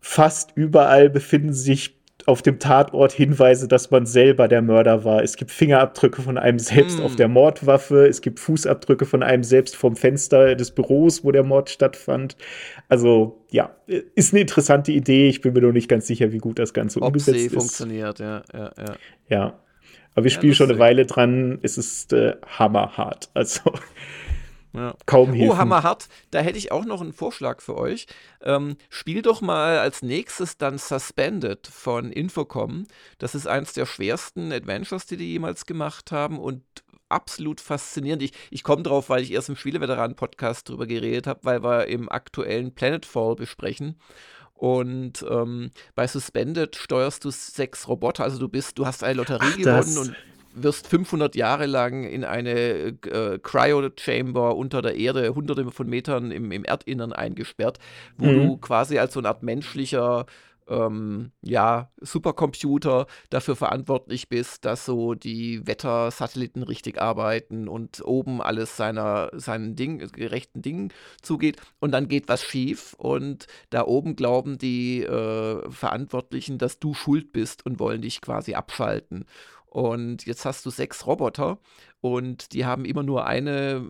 [0.00, 5.22] Fast überall befinden sich auf dem Tatort Hinweise, dass man selber der Mörder war.
[5.22, 7.02] Es gibt Fingerabdrücke von einem selbst Mm.
[7.02, 8.06] auf der Mordwaffe.
[8.06, 12.36] Es gibt Fußabdrücke von einem selbst vom Fenster des Büros, wo der Mord stattfand.
[12.88, 13.74] Also, ja,
[14.14, 15.28] ist eine interessante Idee.
[15.28, 17.54] Ich bin mir noch nicht ganz sicher, wie gut das Ganze Ob umgesetzt sie ist.
[17.54, 18.94] funktioniert, ja, ja, ja.
[19.28, 19.58] Ja.
[20.14, 20.78] Aber wir spielen schon eine.
[20.78, 21.60] Weile dran.
[21.62, 23.30] Es ist äh, hammerhart.
[23.34, 23.60] Also,
[24.78, 24.94] ja.
[25.06, 25.52] kaum Hilfe.
[25.52, 26.08] Oh, hammerhart.
[26.30, 28.06] Da hätte ich auch noch einen Vorschlag für euch.
[28.42, 32.86] Ähm, spiel doch mal als nächstes dann Suspended von Infocom.
[33.18, 36.62] Das ist eins der schwersten Adventures, die die jemals gemacht haben und
[37.08, 38.22] absolut faszinierend.
[38.22, 42.08] Ich, ich komme drauf, weil ich erst im Spieleveteranen-Podcast drüber geredet habe, weil wir im
[42.08, 43.96] aktuellen Planetfall besprechen.
[44.54, 49.52] Und ähm, bei Suspended steuerst du sechs Roboter, also du bist, du hast eine Lotterie
[49.52, 50.16] Ach, gewonnen und
[50.54, 56.52] wirst 500 Jahre lang in eine äh, Cryo-Chamber unter der Erde, hunderte von Metern im,
[56.52, 57.78] im Erdinnern eingesperrt,
[58.16, 58.32] wo Mhm.
[58.32, 60.26] du quasi als so eine Art menschlicher
[60.68, 68.76] ähm, ja, Supercomputer dafür verantwortlich bist, dass so die Wettersatelliten richtig arbeiten und oben alles
[68.76, 74.58] seiner, seinen Ding, gerechten Dingen zugeht und dann geht was schief und da oben glauben
[74.58, 79.24] die äh, Verantwortlichen, dass du schuld bist und wollen dich quasi abschalten.
[79.70, 81.58] Und jetzt hast du sechs Roboter
[82.00, 83.84] und die haben immer nur eine,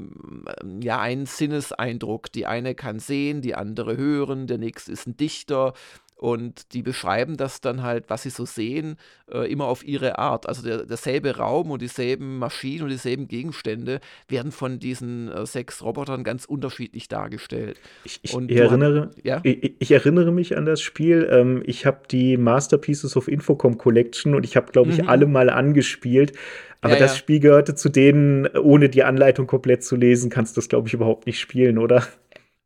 [0.63, 2.33] ähm, ja, einen Sinneseindruck.
[2.33, 5.75] Die eine kann sehen, die andere hören, der nächste ist ein Dichter
[6.19, 8.97] Und die beschreiben das dann halt, was sie so sehen,
[9.33, 10.49] äh, immer auf ihre Art.
[10.49, 15.81] Also der, derselbe Raum und dieselben Maschinen und dieselben Gegenstände werden von diesen äh, sechs
[15.81, 17.79] Robotern ganz unterschiedlich dargestellt.
[18.03, 19.41] Ich, ich erinnere, hat, ja?
[19.45, 21.29] ich, ich, erinnere mich an das Spiel.
[21.31, 25.09] Ähm, ich habe die Masterpieces of Infocom Collection und ich habe, glaube ich, mhm.
[25.09, 26.33] alle mal angespielt.
[26.81, 27.19] Aber ja, das ja.
[27.19, 30.95] Spiel gehörte zu denen, ohne die Anleitung komplett zu lesen, kannst du das, glaube ich,
[30.95, 32.07] überhaupt nicht spielen, oder?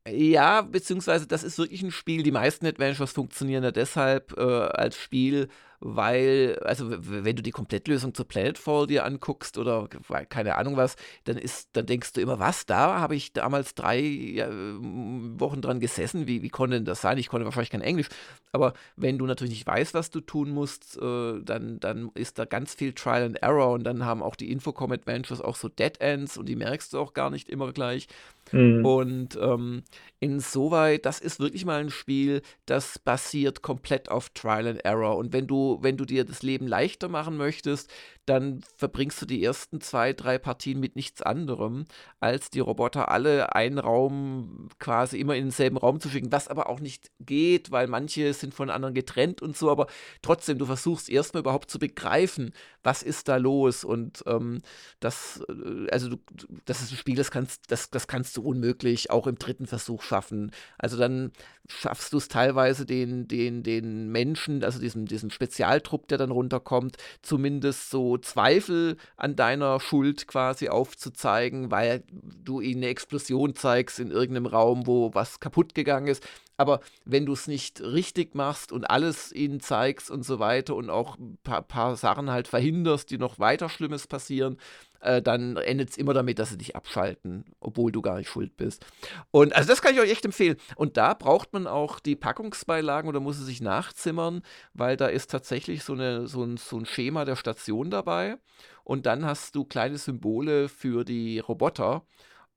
[0.09, 2.25] Ja, beziehungsweise das ist wirklich ein Spiel.
[2.25, 8.13] Die meisten Adventures funktionieren ja deshalb äh, als Spiel, weil, also wenn du die Komplettlösung
[8.13, 9.89] zur Planetfall dir anguckst oder
[10.29, 14.01] keine Ahnung was, dann ist, dann denkst du immer, was, da habe ich damals drei
[14.01, 17.19] ja, Wochen dran gesessen, wie, wie konnte denn das sein?
[17.19, 18.09] Ich konnte wahrscheinlich kein Englisch,
[18.51, 22.45] aber wenn du natürlich nicht weißt, was du tun musst, äh, dann, dann ist da
[22.45, 26.01] ganz viel Trial and Error und dann haben auch die Infocom Adventures auch so Dead
[26.01, 28.09] Ends und die merkst du auch gar nicht immer gleich.
[28.53, 28.85] Mhm.
[28.85, 29.83] Und ähm,
[30.21, 35.17] insoweit, das ist wirklich mal ein Spiel, das basiert komplett auf Trial and Error.
[35.17, 37.91] Und wenn du, wenn du dir das Leben leichter machen möchtest,
[38.27, 41.87] dann verbringst du die ersten zwei, drei Partien mit nichts anderem,
[42.21, 46.69] als die Roboter alle einen Raum quasi immer in denselben Raum zu schicken, was aber
[46.69, 49.87] auch nicht geht, weil manche sind von anderen getrennt und so, aber
[50.23, 52.53] trotzdem, du versuchst erstmal überhaupt zu begreifen,
[52.85, 54.63] was ist da los und ähm,
[55.01, 56.17] das, äh, also du,
[56.65, 60.03] das ist ein Spiel, das kannst, das, das kannst du unmöglich auch im dritten Versuch
[60.03, 60.53] schaffen.
[60.79, 61.33] Also dann
[61.69, 66.97] schaffst du es teilweise den, den, den Menschen, also diesem, diesem Spezialtrupp, der dann runterkommt,
[67.23, 74.11] zumindest so Zweifel an deiner Schuld quasi aufzuzeigen, weil du ihnen eine Explosion zeigst in
[74.11, 76.27] irgendeinem Raum, wo was kaputt gegangen ist.
[76.57, 80.91] Aber wenn du es nicht richtig machst und alles ihnen zeigst und so weiter und
[80.91, 84.59] auch ein paar, paar Sachen halt verhinderst, die noch weiter Schlimmes passieren,
[85.03, 88.57] äh, dann endet es immer damit, dass sie dich abschalten, obwohl du gar nicht schuld
[88.57, 88.87] bist.
[89.31, 90.57] Und also das kann ich euch echt empfehlen.
[90.77, 94.43] Und da braucht man auch die Packungsbeilagen oder muss es sich nachzimmern,
[94.75, 98.39] weil da ist tatsächlich so, eine, so, ein, so ein Schema der Station dabei.
[98.85, 102.05] Und dann hast du kleine Symbole für die Roboter.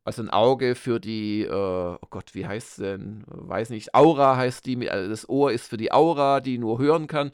[0.04, 3.24] Also ein Auge für die, äh, oh Gott, wie heißt es denn?
[3.26, 7.08] Weiß nicht, Aura heißt die, also das Ohr ist für die Aura, die nur hören
[7.08, 7.32] kann.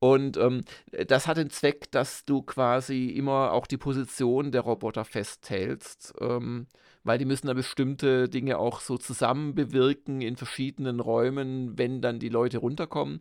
[0.00, 0.62] Und ähm,
[1.06, 6.66] das hat den Zweck, dass du quasi immer auch die Position der Roboter festhältst, ähm,
[7.02, 12.18] weil die müssen da bestimmte Dinge auch so zusammen bewirken in verschiedenen Räumen, wenn dann
[12.18, 13.20] die Leute runterkommen.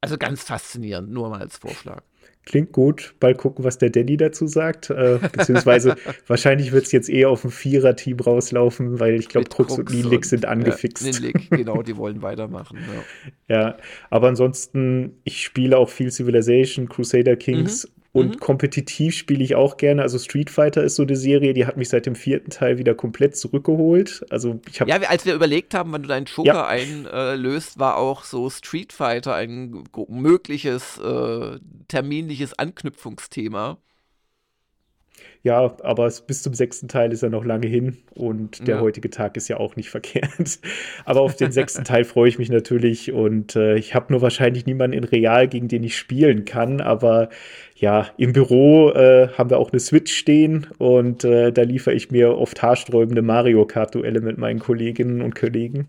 [0.00, 2.02] Also ganz faszinierend, nur mal als Vorschlag.
[2.48, 3.14] Klingt gut.
[3.20, 4.88] Bald gucken, was der Danny dazu sagt.
[4.88, 9.78] Äh, beziehungsweise wahrscheinlich wird es jetzt eher auf ein Vierer-Team rauslaufen, weil ich glaube, Krux,
[9.78, 11.04] und Nilik sind angefixt.
[11.04, 12.78] Ja, Nilik, genau, die wollen weitermachen.
[13.48, 13.54] Ja.
[13.54, 13.76] ja.
[14.08, 17.97] aber ansonsten, ich spiele auch viel Civilization, Crusader Kings mhm.
[18.18, 18.40] Und mhm.
[18.40, 20.02] kompetitiv spiele ich auch gerne.
[20.02, 22.94] Also Street Fighter ist so eine Serie, die hat mich seit dem vierten Teil wieder
[22.94, 24.24] komplett zurückgeholt.
[24.30, 26.66] Also ich Ja, als wir überlegt haben, wann du deinen Joker ja.
[26.66, 33.78] einlöst, war auch so Street Fighter ein mögliches äh, terminliches Anknüpfungsthema.
[35.44, 38.80] Ja, aber bis zum sechsten Teil ist er noch lange hin und der ja.
[38.80, 40.58] heutige Tag ist ja auch nicht verkehrt.
[41.04, 44.66] Aber auf den sechsten Teil freue ich mich natürlich und äh, ich habe nur wahrscheinlich
[44.66, 46.80] niemanden in Real, gegen den ich spielen kann.
[46.80, 47.28] Aber
[47.76, 52.10] ja, im Büro äh, haben wir auch eine Switch stehen und äh, da liefere ich
[52.10, 55.88] mir oft haarsträubende Mario Kart-Duelle mit meinen Kolleginnen und Kollegen.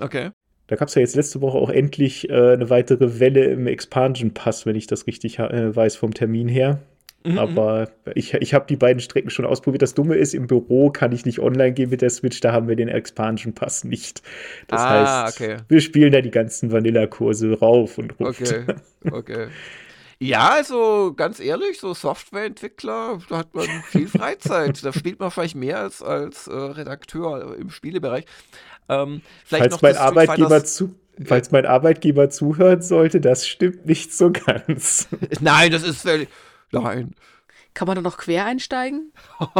[0.00, 0.30] Okay.
[0.66, 4.34] Da gab es ja jetzt letzte Woche auch endlich äh, eine weitere Welle im Expansion
[4.34, 6.80] Pass, wenn ich das richtig äh, weiß vom Termin her.
[7.22, 7.38] Mhm.
[7.38, 9.82] Aber ich, ich habe die beiden Strecken schon ausprobiert.
[9.82, 12.68] Das Dumme ist, im Büro kann ich nicht online gehen mit der Switch, da haben
[12.68, 14.22] wir den Expansion Pass nicht.
[14.68, 15.56] Das ah, heißt, okay.
[15.68, 18.64] wir spielen da die ganzen Vanilla-Kurse rauf und runter.
[19.10, 19.46] Okay, okay.
[20.22, 24.84] Ja, also ganz ehrlich, so Softwareentwickler, da hat man viel Freizeit.
[24.84, 28.26] da spielt man vielleicht mehr als, als äh, Redakteur im Spielebereich.
[28.90, 35.08] Ähm, falls, mein Arbeitgeber zu, falls mein Arbeitgeber zuhören sollte, das stimmt nicht so ganz.
[35.40, 36.28] Nein, das ist völlig.
[36.72, 37.14] Nein.
[37.74, 39.12] Kann man da noch quer einsteigen?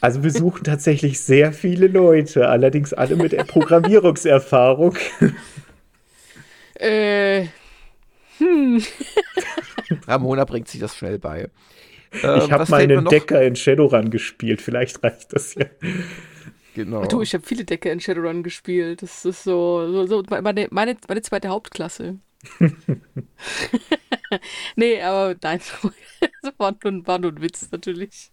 [0.00, 4.96] Also wir suchen tatsächlich sehr viele Leute, allerdings alle mit Programmierungserfahrung.
[6.80, 7.46] Äh.
[8.38, 8.80] Hm.
[10.06, 11.50] Ramona bringt sich das schnell bei.
[12.22, 15.64] Ähm, ich habe mal einen Decker in Shadowrun gespielt, vielleicht reicht das ja.
[16.74, 17.04] Genau.
[17.06, 19.02] Du, ich habe viele Decker in Shadowrun gespielt.
[19.02, 22.20] Das ist so, so, so meine, meine, meine zweite Hauptklasse.
[24.76, 25.60] nee, aber nein,
[26.42, 28.30] das war nur, war nur ein Witz natürlich.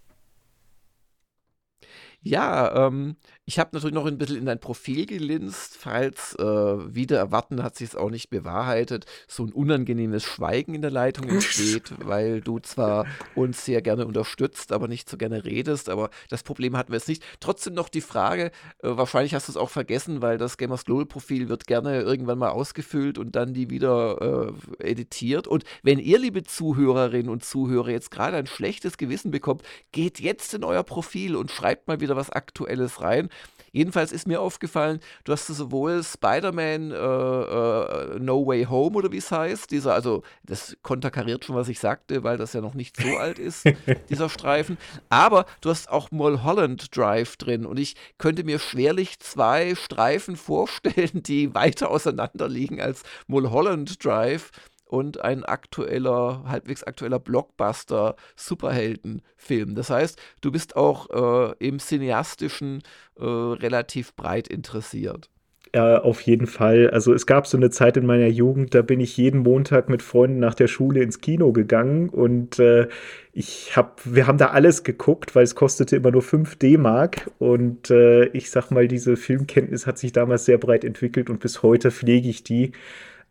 [2.22, 7.20] Ja, ähm, Ich habe natürlich noch ein bisschen in dein Profil gelinst, falls äh, wieder
[7.20, 11.94] erwarten hat sich es auch nicht bewahrheitet, so ein unangenehmes Schweigen in der Leitung entsteht,
[12.00, 13.06] weil du zwar
[13.36, 17.08] uns sehr gerne unterstützt, aber nicht so gerne redest, aber das Problem hatten wir jetzt
[17.08, 17.24] nicht.
[17.40, 18.46] Trotzdem noch die Frage,
[18.82, 22.40] äh, wahrscheinlich hast du es auch vergessen, weil das Gamers Global Profil wird gerne irgendwann
[22.40, 25.48] mal ausgefüllt und dann die wieder äh, editiert.
[25.48, 30.56] Und wenn ihr, liebe Zuhörerinnen und Zuhörer, jetzt gerade ein schlechtes Gewissen bekommt, geht jetzt
[30.56, 33.30] in euer Profil und schreibt mal wieder was Aktuelles rein.
[33.76, 39.18] Jedenfalls ist mir aufgefallen, du hast sowohl Spider-Man äh, äh, No Way Home oder wie
[39.18, 42.96] es heißt, dieser, also das konterkariert schon, was ich sagte, weil das ja noch nicht
[42.96, 43.66] so alt ist,
[44.10, 44.78] dieser Streifen.
[45.10, 51.22] Aber du hast auch Mulholland Drive drin und ich könnte mir schwerlich zwei Streifen vorstellen,
[51.24, 54.52] die weiter auseinander liegen als Mulholland Drive
[54.86, 59.76] und ein aktueller, halbwegs aktueller Blockbuster-Superheldenfilm.
[59.76, 62.84] Das heißt, du bist auch äh, im Cineastischen
[63.18, 65.30] äh, relativ breit interessiert.
[65.76, 66.90] Ja, auf jeden Fall.
[66.92, 70.02] Also es gab so eine Zeit in meiner Jugend, da bin ich jeden Montag mit
[70.02, 72.88] Freunden nach der Schule ins Kino gegangen und äh,
[73.34, 77.92] ich hab, wir haben da alles geguckt, weil es kostete immer nur 5 D-Mark und
[77.92, 81.92] äh, ich sag mal, diese Filmkenntnis hat sich damals sehr breit entwickelt und bis heute
[81.92, 82.72] pflege ich die.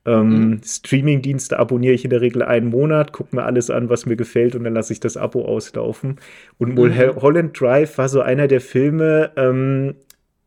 [0.07, 0.61] Ähm, mhm.
[0.65, 4.55] Streaming-Dienste abonniere ich in der Regel einen Monat, gucke mir alles an, was mir gefällt
[4.55, 6.17] und dann lasse ich das Abo auslaufen.
[6.59, 6.75] Und mhm.
[6.75, 9.95] Mulholland Drive war so einer der Filme, ähm,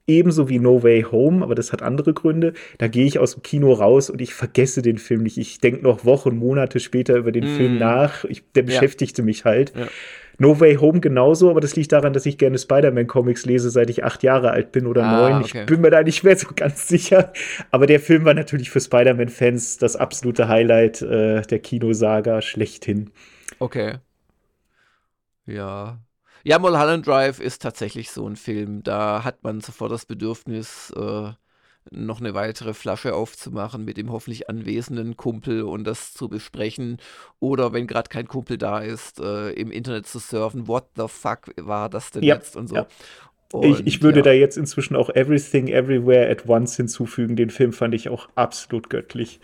[0.07, 2.53] ebenso wie No Way Home, aber das hat andere Gründe.
[2.77, 5.37] Da gehe ich aus dem Kino raus und ich vergesse den Film nicht.
[5.37, 7.57] Ich denke noch Wochen, Monate später über den mm.
[7.57, 8.23] Film nach.
[8.23, 8.67] Ich, der ja.
[8.67, 9.73] beschäftigte mich halt.
[9.75, 9.87] Ja.
[10.39, 14.03] No Way Home genauso, aber das liegt daran, dass ich gerne Spider-Man-Comics lese, seit ich
[14.03, 15.43] acht Jahre alt bin oder ah, neun.
[15.43, 15.61] Okay.
[15.61, 17.33] Ich bin mir da nicht mehr so ganz sicher.
[17.71, 23.09] Aber der Film war natürlich für Spider-Man-Fans das absolute Highlight äh, der Kinosaga schlechthin.
[23.57, 23.95] Okay.
[25.47, 25.99] Ja.
[26.43, 28.83] Ja, Mulholland Drive ist tatsächlich so ein Film.
[28.83, 31.31] Da hat man sofort das Bedürfnis, äh,
[31.91, 36.97] noch eine weitere Flasche aufzumachen mit dem hoffentlich anwesenden Kumpel und das zu besprechen.
[37.39, 40.67] Oder wenn gerade kein Kumpel da ist, äh, im Internet zu surfen.
[40.67, 42.75] What the fuck war das denn ja, jetzt und so.
[42.75, 42.87] Ja.
[43.53, 44.23] Und, ich, ich, würde ja.
[44.23, 47.35] da jetzt inzwischen auch Everything Everywhere at Once hinzufügen.
[47.35, 49.39] Den Film fand ich auch absolut göttlich.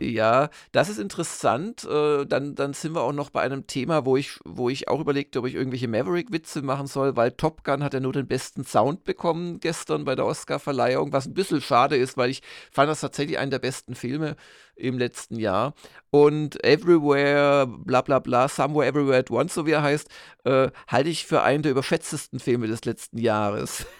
[0.00, 1.84] Ja, das ist interessant.
[1.84, 4.98] Äh, dann, dann sind wir auch noch bei einem Thema, wo ich, wo ich auch
[4.98, 8.64] überlegte, ob ich irgendwelche Maverick-Witze machen soll, weil Top Gun hat ja nur den besten
[8.64, 13.00] Sound bekommen gestern bei der Oscar-Verleihung, was ein bisschen schade ist, weil ich fand das
[13.00, 14.36] tatsächlich einen der besten Filme
[14.74, 15.74] im letzten Jahr.
[16.10, 20.08] Und Everywhere, bla bla bla, Somewhere Everywhere at Once, so wie er heißt,
[20.44, 23.84] äh, halte ich für einen der überschätztesten Filme des letzten Jahres.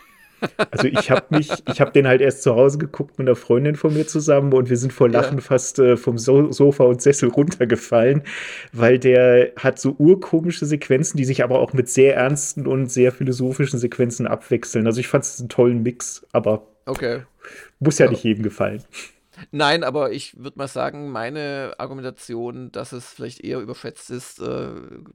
[0.71, 3.77] Also ich habe mich, ich habe den halt erst zu Hause geguckt mit einer Freundin
[3.77, 5.43] von mir zusammen und wir sind vor Lachen ja.
[5.43, 8.23] fast äh, vom so Sofa und Sessel runtergefallen,
[8.73, 13.13] weil der hat so urkomische Sequenzen, die sich aber auch mit sehr ernsten und sehr
[13.13, 14.87] philosophischen Sequenzen abwechseln.
[14.87, 17.21] Also ich fand es einen tollen Mix, aber okay.
[17.79, 18.83] muss ja, ja nicht jedem gefallen.
[19.51, 24.71] Nein, aber ich würde mal sagen, meine Argumentation, dass es vielleicht eher überschätzt ist, äh,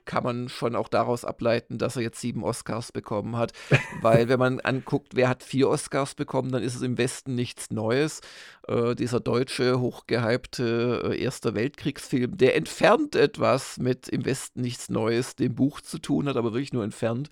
[0.05, 3.53] kann man schon auch daraus ableiten, dass er jetzt sieben Oscars bekommen hat.
[4.01, 7.71] Weil wenn man anguckt, wer hat vier Oscars bekommen, dann ist es im Westen nichts
[7.71, 8.21] Neues.
[8.67, 15.35] Äh, dieser deutsche, hochgehypte äh, Erster Weltkriegsfilm, der entfernt etwas mit im Westen nichts Neues,
[15.35, 17.29] dem Buch zu tun hat, aber wirklich nur entfernt.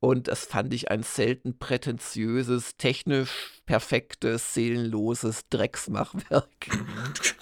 [0.00, 6.68] Und das fand ich ein selten prätentiöses, technisch perfektes, seelenloses Drecksmachwerk.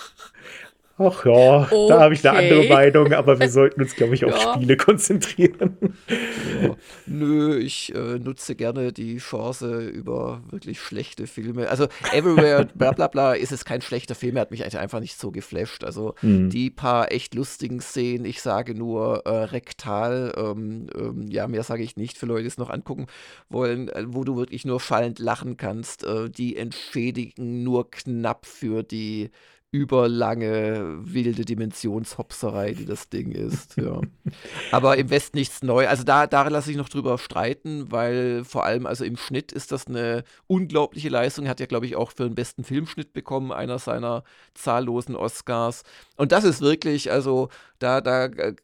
[0.99, 1.87] Ach ja, okay.
[1.89, 4.55] da habe ich eine andere Meinung, aber wir sollten uns, glaube ich, auf ja.
[4.55, 5.77] Spiele konzentrieren.
[6.63, 6.75] Ja.
[7.05, 11.69] Nö, ich äh, nutze gerne die Chance über wirklich schlechte Filme.
[11.69, 15.21] Also Everywhere, bla bla bla, ist es kein schlechter Film, er hat mich einfach nicht
[15.21, 15.85] so geflasht.
[15.85, 16.49] Also mhm.
[16.49, 21.83] die paar echt lustigen Szenen, ich sage nur äh, rektal, ähm, ähm, ja, mehr sage
[21.83, 23.07] ich nicht für Leute, die es noch angucken
[23.51, 28.83] wollen, äh, wo du wirklich nur fallend lachen kannst, äh, die entschädigen nur knapp für
[28.83, 29.31] die
[29.77, 33.77] überlange wilde Dimensionshopserei, die das Ding ist.
[33.77, 34.01] Ja.
[34.73, 35.87] Aber im Westen nichts neu.
[35.87, 39.73] Also da, da lasse ich noch drüber streiten, weil vor allem also im Schnitt ist
[39.73, 41.45] das eine unglaubliche Leistung.
[41.45, 45.83] Er hat ja, glaube ich, auch für den besten Filmschnitt bekommen, einer seiner zahllosen Oscars.
[46.17, 48.55] Und das ist wirklich, also da, da äh,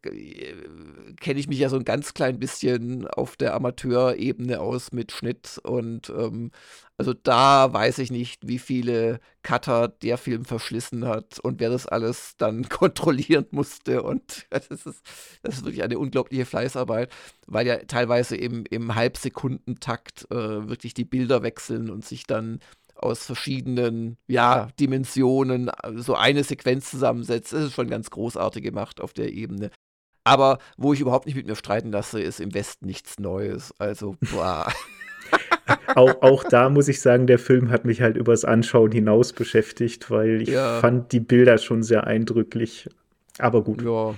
[1.20, 5.58] kenne ich mich ja so ein ganz klein bisschen auf der Amateurebene aus mit Schnitt
[5.62, 6.50] und ähm,
[6.98, 11.86] also da weiß ich nicht, wie viele Cutter der Film verschlissen hat und wer das
[11.86, 14.02] alles dann kontrollieren musste.
[14.04, 15.02] Und das ist,
[15.42, 17.12] das ist wirklich eine unglaubliche Fleißarbeit,
[17.48, 22.60] weil ja teilweise im, im Halbsekundentakt äh, wirklich die Bilder wechseln und sich dann
[22.94, 27.52] aus verschiedenen ja, Dimensionen so eine Sequenz zusammensetzt.
[27.52, 29.70] Das ist schon ganz großartig gemacht auf der Ebene.
[30.24, 33.74] Aber wo ich überhaupt nicht mit mir streiten lasse, ist im Westen nichts Neues.
[33.78, 34.72] Also, boah.
[35.94, 40.10] auch, auch da muss ich sagen, der Film hat mich halt übers Anschauen hinaus beschäftigt,
[40.10, 40.80] weil ich Ja.
[40.80, 42.88] fand die Bilder schon sehr eindrücklich.
[43.38, 43.82] Aber gut.
[43.82, 44.14] Ja,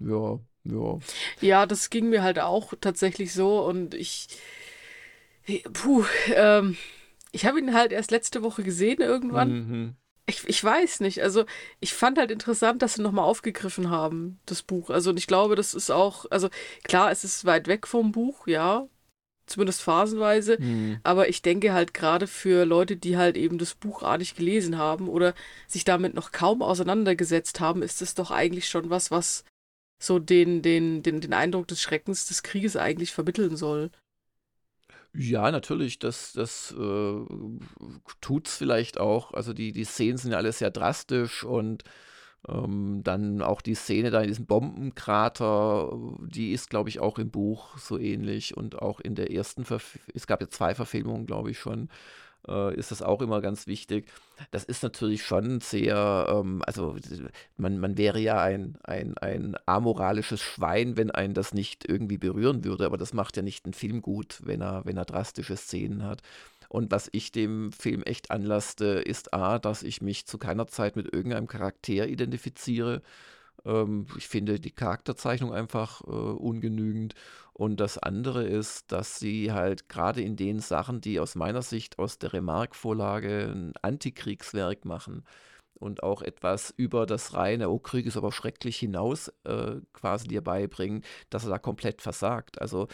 [0.00, 0.98] ja, ja.
[1.40, 4.28] Ja, das ging mir halt auch tatsächlich so und ich,
[5.72, 6.04] puh,
[6.34, 6.76] ähm,
[7.32, 9.50] ich habe ihn halt erst letzte Woche gesehen irgendwann.
[9.50, 9.94] Mhm.
[10.26, 11.44] Ich, ich weiß nicht, also
[11.80, 14.90] ich fand halt interessant, dass sie nochmal aufgegriffen haben, das Buch.
[14.90, 16.48] Also und ich glaube, das ist auch, also
[16.84, 18.86] klar, es ist weit weg vom Buch, ja,
[19.46, 21.00] zumindest phasenweise, Mhm.
[21.02, 24.78] aber ich denke halt gerade für Leute, die halt eben das Buch A nicht gelesen
[24.78, 25.34] haben oder
[25.66, 29.44] sich damit noch kaum auseinandergesetzt haben, ist es doch eigentlich schon was, was
[30.00, 33.90] so den, den, den, den Eindruck des Schreckens des Krieges eigentlich vermitteln soll.
[35.12, 37.14] Ja, natürlich, das, das äh,
[38.20, 39.32] tut's vielleicht auch.
[39.34, 41.82] Also die, die Szenen sind ja alle sehr drastisch und
[42.48, 45.92] ähm, dann auch die Szene da in diesem Bombenkrater,
[46.26, 49.98] die ist, glaube ich, auch im Buch so ähnlich und auch in der ersten, Verf
[50.14, 51.88] es gab ja zwei Verfilmungen, glaube ich schon,
[52.48, 54.10] äh, ist das auch immer ganz wichtig.
[54.50, 56.96] Das ist natürlich schon sehr, ähm, also
[57.56, 62.64] man, man wäre ja ein, ein, ein amoralisches Schwein, wenn einen das nicht irgendwie berühren
[62.64, 66.04] würde, aber das macht ja nicht einen Film gut, wenn er, wenn er drastische Szenen
[66.04, 66.22] hat.
[66.68, 70.94] Und was ich dem Film echt anlasste, ist A, dass ich mich zu keiner Zeit
[70.94, 73.02] mit irgendeinem Charakter identifiziere.
[73.64, 77.14] Ähm, ich finde die Charakterzeichnung einfach äh, ungenügend.
[77.52, 81.98] Und das andere ist, dass sie halt gerade in den Sachen, die aus meiner Sicht
[81.98, 85.24] aus der Remarque-Vorlage ein Antikriegswerk machen
[85.80, 90.42] und auch etwas über das reine, oh, Krieg ist aber schrecklich hinaus äh, quasi dir
[90.42, 92.60] beibringen, dass er da komplett versagt.
[92.60, 92.88] Also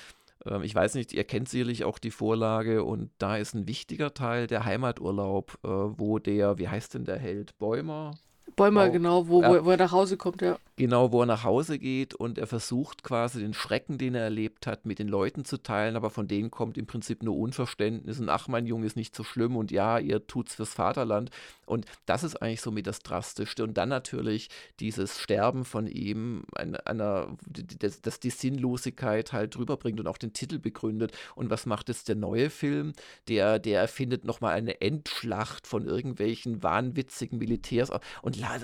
[0.47, 4.15] ähm, ich weiß nicht, ihr kennt sicherlich auch die Vorlage und da ist ein wichtiger
[4.15, 7.59] Teil der Heimaturlaub, äh, wo der, wie heißt denn der Held?
[7.59, 8.13] Bäumer?
[8.55, 9.65] Bäumer, genau, wo, ja.
[9.65, 10.59] wo, er nach Hause kommt, ja.
[10.77, 14.67] Genau, wo er nach Hause geht und er versucht quasi den Schrecken, den er erlebt
[14.67, 18.29] hat, mit den Leuten zu teilen, aber von denen kommt im Prinzip nur Unverständnis und
[18.29, 21.31] ach, mein Junge ist nicht so schlimm und ja, ihr tut's fürs Vaterland.
[21.67, 23.65] Und das ist eigentlich so mit das Drastischste.
[23.65, 27.37] Und dann natürlich dieses Sterben von ihm, ein, einer,
[27.79, 31.13] das, das die Sinnlosigkeit halt rüberbringt und auch den Titel begründet.
[31.35, 32.93] Und was macht jetzt der neue Film?
[33.29, 37.91] Der, der erfindet nochmal eine Endschlacht von irgendwelchen wahnwitzigen Militärs
[38.23, 38.57] und, la-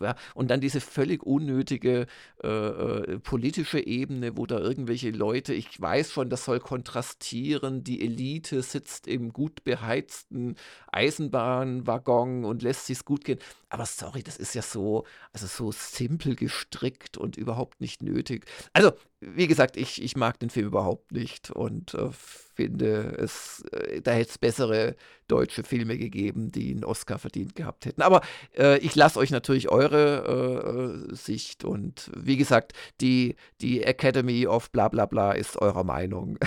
[0.00, 2.06] äh, und dann diese völlig unnötige
[2.42, 8.00] äh, äh, politische Ebene, wo da irgendwelche Leute, ich weiß schon, das soll kontrastieren, die
[8.02, 10.56] Elite sitzt im gut beheizten
[10.92, 13.38] Eisenbahnwaggon und lässt sich's gut gehen.
[13.70, 18.46] Aber sorry, das ist ja so, also so simpel gestrickt und überhaupt nicht nötig.
[18.72, 24.00] Also, wie gesagt, ich, ich mag den Film überhaupt nicht und äh, finde, es, äh,
[24.00, 28.00] da hätte es bessere deutsche Filme gegeben, die einen Oscar verdient gehabt hätten.
[28.00, 28.22] Aber
[28.56, 34.70] äh, ich lasse euch natürlich eure äh, Sicht und wie gesagt, die, die Academy of
[34.70, 36.38] bla bla bla ist eurer Meinung.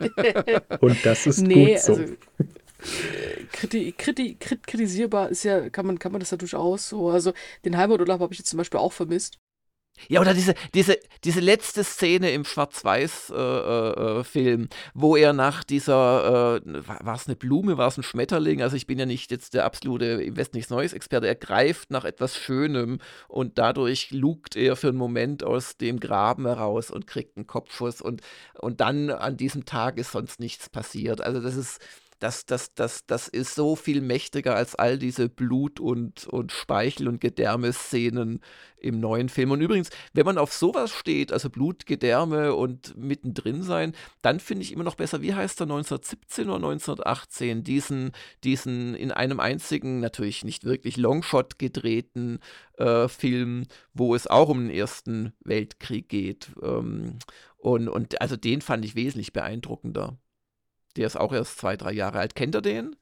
[0.80, 1.92] Und das ist Nee, gut so.
[1.94, 2.14] also
[3.52, 7.10] kriti kriti krit kritisierbar ist ja, kann man, kann man das ja durchaus so.
[7.10, 7.32] Also
[7.64, 9.38] den Heimaturlaub habe ich jetzt zum Beispiel auch vermisst.
[10.06, 17.16] Ja, oder diese, diese, diese letzte Szene im Schwarz-Weiß-Film, wo er nach dieser, äh, war
[17.16, 18.62] es eine Blume, war es ein Schmetterling?
[18.62, 21.26] Also ich bin ja nicht jetzt der absolute im Westen nichts Neues Experte.
[21.26, 26.46] Er greift nach etwas Schönem und dadurch lugt er für einen Moment aus dem Graben
[26.46, 28.22] heraus und kriegt einen Kopfschuss und,
[28.54, 31.20] und dann an diesem Tag ist sonst nichts passiert.
[31.20, 31.80] Also das ist,
[32.18, 37.08] das, das, das, das ist so viel mächtiger als all diese Blut- und, und Speichel-
[37.08, 38.40] und Gedärme-Szenen
[38.76, 39.50] im neuen Film.
[39.50, 44.62] Und übrigens, wenn man auf sowas steht, also Blut, Gedärme und mittendrin sein, dann finde
[44.62, 48.12] ich immer noch besser, wie heißt der 1917 oder 1918, diesen,
[48.44, 52.40] diesen in einem einzigen, natürlich nicht wirklich Longshot gedrehten
[52.78, 56.50] äh, Film, wo es auch um den Ersten Weltkrieg geht.
[56.62, 57.18] Ähm,
[57.56, 60.16] und, und also den fand ich wesentlich beeindruckender.
[60.96, 62.34] Der ist auch erst zwei, drei Jahre alt.
[62.34, 62.96] Kennt ihr den?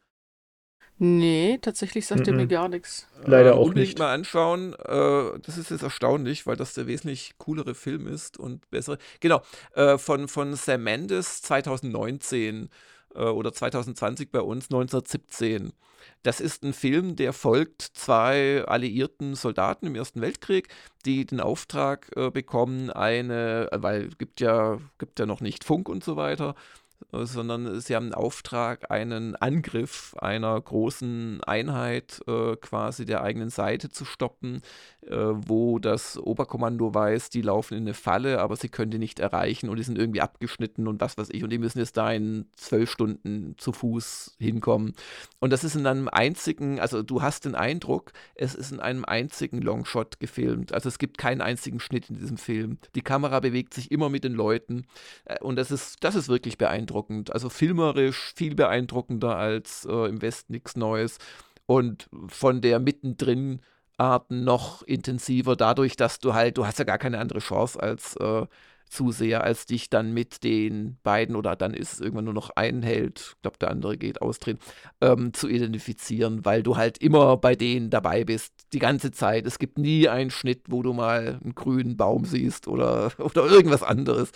[0.98, 3.06] Nee, tatsächlich sagt er mir gar nichts.
[3.24, 3.98] Leider äh, auch unbedingt nicht.
[3.98, 4.72] mal anschauen.
[4.74, 8.96] Äh, das ist jetzt erstaunlich, weil das der wesentlich coolere Film ist und bessere.
[9.20, 9.42] Genau,
[9.74, 12.70] äh, von, von Sam Mendes 2019
[13.14, 15.74] äh, oder 2020 bei uns 1917.
[16.22, 20.68] Das ist ein Film, der folgt zwei alliierten Soldaten im Ersten Weltkrieg,
[21.04, 26.02] die den Auftrag äh, bekommen, eine, weil gibt ja, gibt ja noch nicht Funk und
[26.02, 33.04] so weiter, äh, sondern sie haben einen Auftrag, einen Angriff einer großen Einheit äh, quasi
[33.04, 34.62] der eigenen Seite zu stoppen,
[35.02, 39.20] äh, wo das Oberkommando weiß, die laufen in eine Falle, aber sie können die nicht
[39.20, 42.10] erreichen und die sind irgendwie abgeschnitten und was weiß ich und die müssen jetzt da
[42.12, 44.94] in zwölf Stunden zu Fuß hinkommen.
[45.38, 49.04] Und das ist in einem einzigen, also du hast den Eindruck, es ist in einem
[49.04, 50.72] einzigen Longshot gefilmt.
[50.72, 52.78] Also es gibt keinen einzigen Schnitt in diesem Film.
[52.94, 54.86] Die Kamera bewegt sich immer mit den Leuten
[55.24, 57.32] äh, und das ist, das ist wirklich beeindruckend beeindruckend.
[57.32, 61.18] Also filmerisch viel beeindruckender als äh, im Westen nichts Neues.
[61.66, 63.60] Und von der mittendrin
[63.98, 68.14] Arten noch intensiver, dadurch, dass du halt, du hast ja gar keine andere Chance als
[68.16, 68.46] äh,
[68.88, 72.82] Zuseher, als dich dann mit den beiden oder dann ist es irgendwann nur noch ein
[72.82, 74.60] Held, ich glaube, der andere geht ausdrehen,
[75.00, 79.44] ähm, zu identifizieren, weil du halt immer bei denen dabei bist, die ganze Zeit.
[79.44, 83.82] Es gibt nie einen Schnitt, wo du mal einen grünen Baum siehst oder, oder irgendwas
[83.82, 84.30] anderes.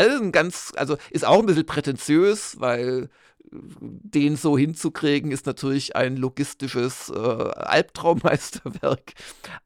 [0.00, 3.10] Also ganz, also ist auch ein bisschen prätentiös, weil
[3.52, 9.12] den so hinzukriegen, ist natürlich ein logistisches äh, Albtraummeisterwerk.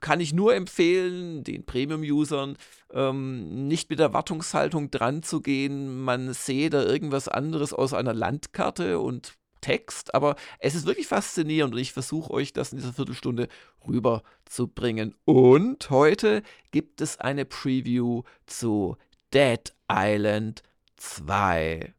[0.00, 2.56] kann ich nur empfehlen, den Premium-Usern
[2.92, 6.02] ähm, nicht mit der Wartungshaltung dran zu gehen.
[6.02, 11.74] Man sehe da irgendwas anderes aus einer Landkarte und Text, aber es ist wirklich faszinierend
[11.74, 13.48] und ich versuche euch das in dieser Viertelstunde
[13.86, 15.14] rüberzubringen.
[15.24, 18.96] Und heute gibt es eine Preview zu
[19.34, 20.62] Dead Island
[20.96, 21.94] 2.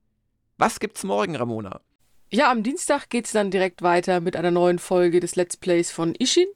[0.58, 1.82] Was gibt's morgen, Ramona?
[2.34, 5.92] Ja, am Dienstag geht es dann direkt weiter mit einer neuen Folge des Let's Plays
[5.92, 6.48] von Ishin.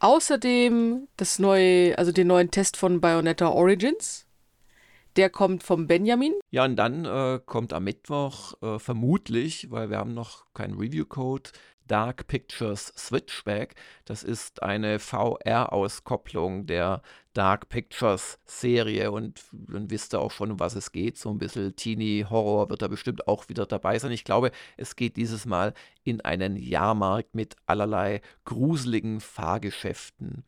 [0.00, 4.26] Außerdem das neue, also den neuen Test von Bayonetta Origins.
[5.14, 6.34] Der kommt vom Benjamin.
[6.50, 11.50] Ja, und dann äh, kommt am Mittwoch äh, vermutlich, weil wir haben noch keinen Review-Code,
[11.86, 13.76] Dark Pictures Switchback.
[14.06, 17.02] Das ist eine VR-Auskopplung der
[17.32, 21.16] Dark Pictures Serie und dann wisst ihr auch schon, um was es geht.
[21.16, 24.12] So ein bisschen Teenie-Horror wird da bestimmt auch wieder dabei sein.
[24.12, 30.44] Ich glaube, es geht dieses Mal in einen Jahrmarkt mit allerlei gruseligen Fahrgeschäften.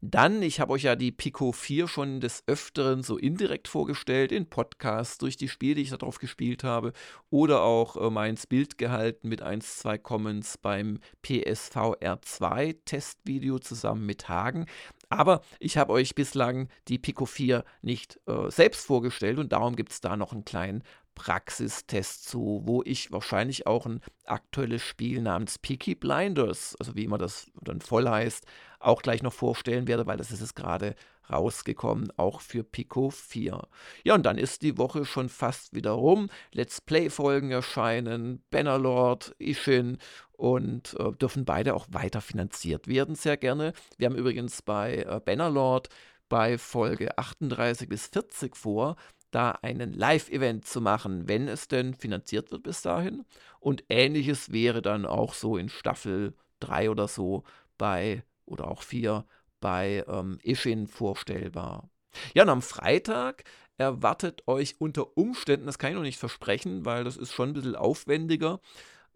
[0.00, 4.46] Dann, ich habe euch ja die Pico 4 schon des Öfteren so indirekt vorgestellt, in
[4.46, 6.92] Podcasts, durch die Spiele, die ich darauf gespielt habe,
[7.30, 14.06] oder auch äh, mal Bild gehalten mit 1, 2 Comments beim PSVR 2 Testvideo zusammen
[14.06, 14.66] mit Hagen.
[15.08, 19.92] Aber ich habe euch bislang die Pico 4 nicht äh, selbst vorgestellt und darum gibt
[19.92, 20.82] es da noch einen kleinen
[21.14, 27.18] Praxistest zu, wo ich wahrscheinlich auch ein aktuelles Spiel namens Peaky Blinders, also wie immer
[27.18, 28.44] das dann voll heißt,
[28.80, 30.94] auch gleich noch vorstellen werde, weil das ist es gerade
[31.30, 33.62] rausgekommen, auch für Pico 4.
[34.04, 36.28] Ja, und dann ist die Woche schon fast wieder rum.
[36.52, 39.98] Let's Play-Folgen erscheinen, Bannerlord, Ishin
[40.32, 43.72] und äh, dürfen beide auch weiter finanziert werden, sehr gerne.
[43.98, 45.88] Wir haben übrigens bei äh, Bannerlord
[46.28, 48.96] bei Folge 38 bis 40 vor,
[49.30, 53.24] da einen Live-Event zu machen, wenn es denn finanziert wird bis dahin.
[53.60, 57.44] Und ähnliches wäre dann auch so in Staffel 3 oder so
[57.78, 59.24] bei, oder auch 4
[59.64, 61.88] bei ähm, Ishin vorstellbar.
[62.34, 63.44] Ja, und am Freitag
[63.78, 67.54] erwartet euch unter Umständen, das kann ich noch nicht versprechen, weil das ist schon ein
[67.54, 68.60] bisschen aufwendiger,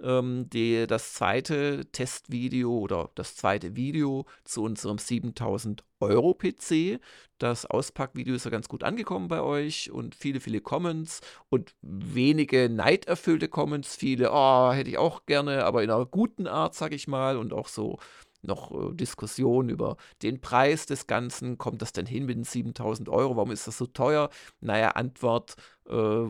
[0.03, 6.99] ähm, die, das zweite Testvideo oder das zweite Video zu unserem 7000 Euro PC.
[7.37, 11.21] Das Auspackvideo ist ja ganz gut angekommen bei euch und viele, viele Comments
[11.51, 13.97] und wenige neiderfüllte Comments.
[13.97, 17.53] Viele, oh, hätte ich auch gerne, aber in einer guten Art, sag ich mal, und
[17.53, 17.99] auch so
[18.43, 21.59] noch äh, Diskussionen über den Preis des Ganzen.
[21.59, 23.36] Kommt das denn hin mit den 7000 Euro?
[23.36, 24.30] Warum ist das so teuer?
[24.61, 25.57] Naja, Antwort,
[25.89, 26.24] äh,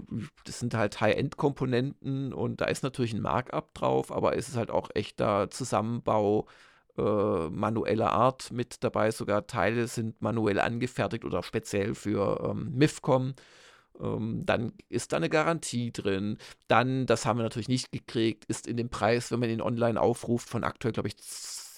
[0.44, 4.70] das sind halt High-End-Komponenten und da ist natürlich ein Markup drauf, aber es ist halt
[4.70, 6.46] auch echter Zusammenbau
[6.98, 9.10] äh, manueller Art mit dabei.
[9.10, 13.34] Sogar Teile sind manuell angefertigt oder speziell für ähm, MIFCOM.
[14.00, 16.38] Ähm, dann ist da eine Garantie drin.
[16.68, 20.00] Dann, das haben wir natürlich nicht gekriegt, ist in dem Preis, wenn man ihn online
[20.00, 21.16] aufruft, von aktuell, glaube ich,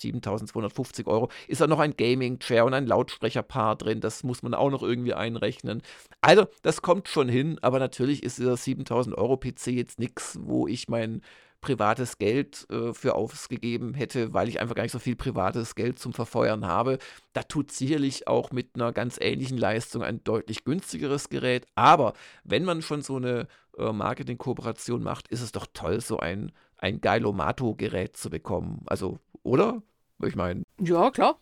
[0.01, 4.01] 7250 Euro, ist da noch ein Gaming-Chair und ein Lautsprecherpaar drin.
[4.01, 5.83] Das muss man auch noch irgendwie einrechnen.
[6.21, 10.67] Also, das kommt schon hin, aber natürlich ist dieser 7000 Euro PC jetzt nichts, wo
[10.67, 11.23] ich mein
[11.61, 15.99] privates Geld äh, für ausgegeben hätte, weil ich einfach gar nicht so viel privates Geld
[15.99, 16.99] zum Verfeuern habe.
[17.33, 21.67] Da tut sicherlich auch mit einer ganz ähnlichen Leistung ein deutlich günstigeres Gerät.
[21.75, 23.47] Aber wenn man schon so eine
[23.77, 28.83] äh, Marketing-Kooperation macht, ist es doch toll, so ein, ein Geilomato-Gerät zu bekommen.
[28.87, 29.83] Also, oder?
[30.25, 30.63] Ich meine.
[30.81, 31.39] Ja, klar.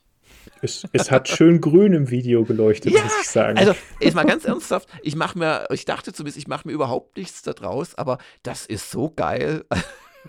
[0.61, 3.59] Es, es, hat schön grün im Video geleuchtet, ja, muss ich sagen.
[3.59, 7.17] Also, jetzt mal ganz ernsthaft, ich mache mir, ich dachte zumindest, ich mache mir überhaupt
[7.17, 9.65] nichts da draus, aber das ist so geil.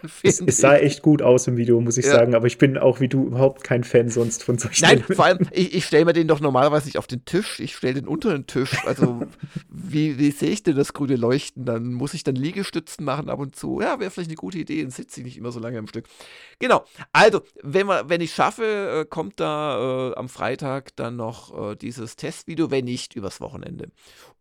[0.24, 2.12] es, es, sah echt gut aus im Video, muss ich ja.
[2.12, 4.84] sagen, aber ich bin auch wie du überhaupt kein Fan sonst von solchen.
[4.84, 7.76] Nein, vor allem, ich, ich stelle mir den doch normalerweise nicht auf den Tisch, ich
[7.76, 8.86] stelle den unter den Tisch.
[8.86, 9.22] Also,
[9.70, 11.66] wie, wie sehe ich denn das grüne Leuchten?
[11.66, 13.82] Dann muss ich dann Liegestützen machen ab und zu.
[13.82, 16.06] Ja, wäre vielleicht eine gute Idee, dann sitze ich nicht immer so lange am Stück.
[16.60, 21.72] Genau, also, wenn, wir, wenn ich schaffe, äh, kommt da äh, am Freitag dann noch
[21.72, 23.90] äh, dieses Testvideo, wenn nicht übers Wochenende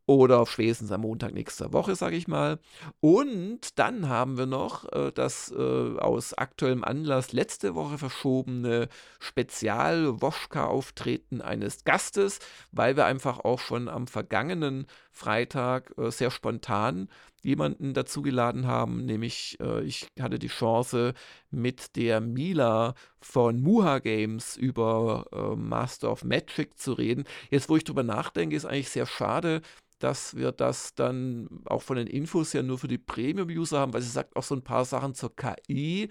[0.08, 2.58] oder spätestens am Montag nächster Woche, sage ich mal.
[3.00, 8.88] Und dann haben wir noch äh, das äh, aus aktuellem Anlass letzte Woche verschobene
[9.20, 12.38] Spezial-Woschka-Auftreten eines Gastes,
[12.72, 17.10] weil wir einfach auch schon am vergangenen Freitag äh, sehr spontan
[17.42, 21.12] jemanden dazugeladen haben, nämlich äh, ich hatte die Chance
[21.50, 27.24] mit der Mila von Muha Games über äh, Master of Magic zu reden.
[27.50, 29.60] Jetzt, wo ich drüber nachdenke, ist eigentlich sehr schade,
[29.98, 34.02] dass wir das dann auch von den Infos ja nur für die Premium-User haben, weil
[34.02, 36.08] sie sagt auch so ein paar Sachen zur KI.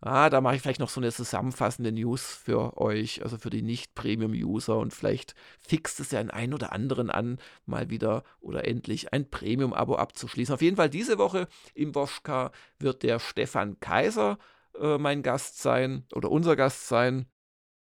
[0.00, 3.62] Ah, da mache ich vielleicht noch so eine zusammenfassende News für euch, also für die
[3.62, 9.12] Nicht-Premium-User und vielleicht fixt es ja einen ein oder anderen an, mal wieder oder endlich
[9.12, 10.54] ein Premium-Abo abzuschließen.
[10.54, 14.38] Auf jeden Fall diese Woche im Woschka wird der Stefan Kaiser
[14.78, 17.26] äh, mein Gast sein oder unser Gast sein.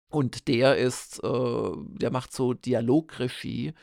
[0.10, 3.74] Und der ist, äh, der macht so Dialogregie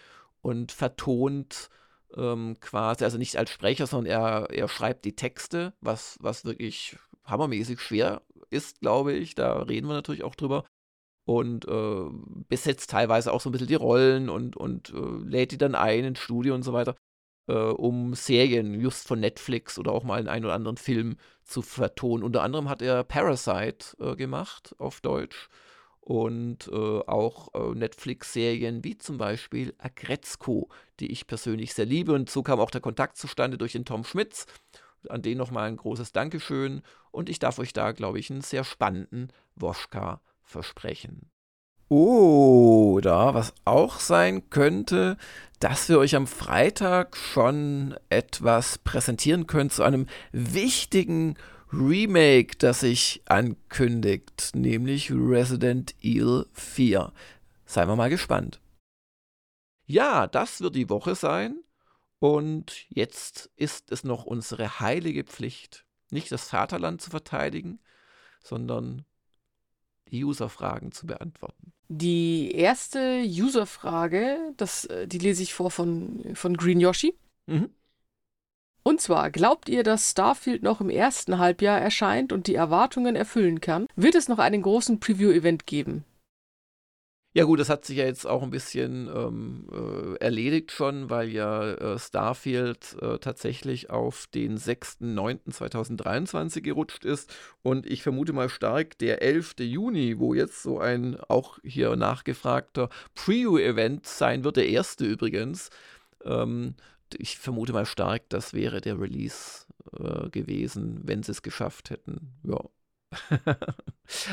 [0.43, 1.71] und vertont
[2.17, 6.97] ähm, quasi, also nicht als Sprecher, sondern er, er schreibt die Texte, was, was wirklich
[7.25, 9.35] hammermäßig schwer ist, glaube ich.
[9.35, 10.65] Da reden wir natürlich auch drüber.
[11.25, 12.05] Und äh,
[12.49, 16.05] besetzt teilweise auch so ein bisschen die Rollen und, und äh, lädt die dann ein
[16.05, 16.95] ins Studio und so weiter,
[17.49, 21.61] äh, um Serien just von Netflix oder auch mal einen, einen oder anderen Film zu
[21.61, 22.25] vertonen.
[22.25, 25.51] Unter anderem hat er Parasite äh, gemacht auf Deutsch
[26.09, 32.15] und äh, auch äh, Netflix-Serien wie zum Beispiel Agretzko, die ich persönlich sehr liebe.
[32.15, 34.47] Und so kam auch der Kontakt zustande durch den Tom Schmitz.
[35.11, 36.81] An den nochmal ein großes Dankeschön.
[37.11, 41.31] Und ich darf euch da, glaube ich, einen sehr spannenden Woschka versprechen.
[41.89, 45.19] Oder was auch sein könnte,
[45.61, 51.37] dass wir euch am Freitag schon etwas präsentieren können zu einem wichtigen
[51.73, 57.13] Remake, das sich ankündigt, nämlich Resident Evil 4.
[57.67, 58.61] Seien wir mal gespannt.
[59.87, 61.63] Ja, das wird die Woche sein.
[62.21, 67.79] Und jetzt ist es noch unsere heilige Pflicht, nicht das Vaterland zu verteidigen,
[68.43, 69.05] sondern
[70.11, 71.73] die Userfragen zu beantworten.
[71.89, 77.15] Die erste Userfrage, das, äh, die lese ich vor von, von Green Yoshi.
[77.47, 77.71] Mhm.
[78.83, 83.61] Und zwar, glaubt ihr, dass Starfield noch im ersten Halbjahr erscheint und die Erwartungen erfüllen
[83.61, 83.87] kann?
[83.97, 86.05] Wird es noch einen großen Preview-Event geben?
[87.35, 91.29] Ja gut, das hat sich ja jetzt auch ein bisschen ähm, äh, erledigt schon, weil
[91.29, 97.31] ja äh, Starfield äh, tatsächlich auf den 6.9.2023 gerutscht ist.
[97.63, 99.57] Und ich vermute mal stark, der 11.
[99.61, 105.69] Juni, wo jetzt so ein auch hier nachgefragter Preview-Event sein wird, der erste übrigens,
[106.25, 106.75] ähm,
[107.17, 109.67] ich vermute mal stark, das wäre der Release
[109.99, 112.33] äh, gewesen, wenn sie es geschafft hätten.
[112.45, 112.61] Ja.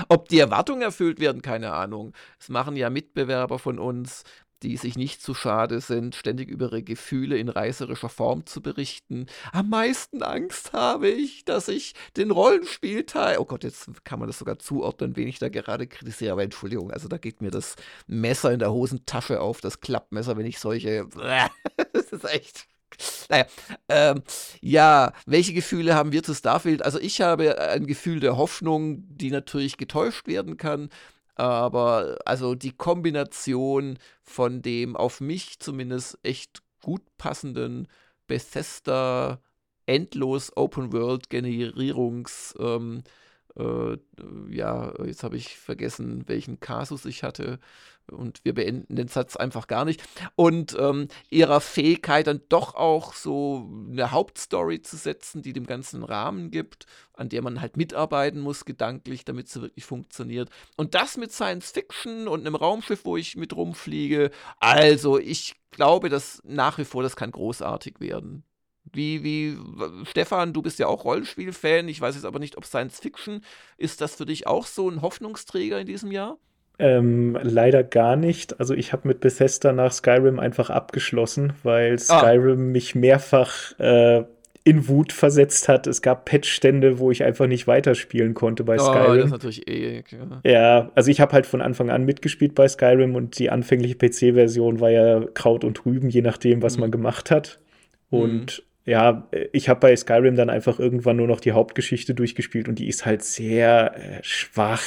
[0.10, 2.14] Ob die Erwartungen erfüllt werden, keine Ahnung.
[2.40, 4.24] Es machen ja Mitbewerber von uns,
[4.64, 9.28] die sich nicht zu schade sind, ständig über ihre Gefühle in reißerischer Form zu berichten.
[9.52, 14.40] Am meisten Angst habe ich, dass ich den Rollenspielteil, oh Gott, jetzt kann man das
[14.40, 17.76] sogar zuordnen, wen ich da gerade kritisiere, aber Entschuldigung, also da geht mir das
[18.08, 21.08] Messer in der Hosentasche auf, das Klappmesser, wenn ich solche,
[21.94, 22.68] das ist echt
[23.30, 23.46] naja,
[23.90, 24.24] ähm,
[24.62, 26.84] ja, welche Gefühle haben wir zu Starfield?
[26.84, 30.90] Also ich habe ein Gefühl der Hoffnung, die natürlich getäuscht werden kann.
[31.36, 37.88] Aber also die Kombination von dem auf mich zumindest echt gut passenden
[38.28, 39.40] Bethesda
[39.86, 43.04] endlos Open World Generierungs ähm,
[43.58, 43.98] äh,
[44.50, 47.60] ja, jetzt habe ich vergessen, welchen Kasus ich hatte
[48.12, 50.04] und wir beenden den Satz einfach gar nicht.
[50.36, 56.04] Und ähm, ihrer Fähigkeit dann doch auch so eine Hauptstory zu setzen, die dem ganzen
[56.04, 60.50] Rahmen gibt, an der man halt mitarbeiten muss, gedanklich, damit sie wirklich funktioniert.
[60.78, 64.32] Und das mit Science Fiction und einem Raumschiff, wo ich mit rumfliege.
[64.60, 68.44] Also, ich glaube, dass nach wie vor das kann großartig werden.
[68.96, 69.58] Wie, wie,
[70.06, 71.88] Stefan, du bist ja auch Rollenspiel-Fan.
[71.90, 73.42] Ich weiß jetzt aber nicht, ob Science Fiction,
[73.78, 76.38] ist das für dich auch so ein Hoffnungsträger in diesem Jahr?
[76.78, 78.60] Ähm, leider gar nicht.
[78.60, 81.98] Also ich habe mit Bethesda nach Skyrim einfach abgeschlossen, weil ah.
[81.98, 82.72] Skyrim ah.
[82.72, 84.24] mich mehrfach äh,
[84.66, 85.88] in Wut versetzt hat.
[85.88, 89.18] Es gab Patch-Stände, wo ich einfach nicht weiterspielen konnte bei oh, Skyrim.
[89.18, 90.04] Das ist natürlich eh.
[90.44, 93.96] Ja, ja also ich habe halt von Anfang an mitgespielt bei Skyrim und die anfängliche
[93.96, 96.82] PC-Version war ja Kraut und Rüben, je nachdem, was mhm.
[96.82, 97.60] man gemacht hat.
[98.10, 102.68] Und mhm ja, ich habe bei Skyrim dann einfach irgendwann nur noch die Hauptgeschichte durchgespielt
[102.68, 104.84] und die ist halt sehr äh, schwach.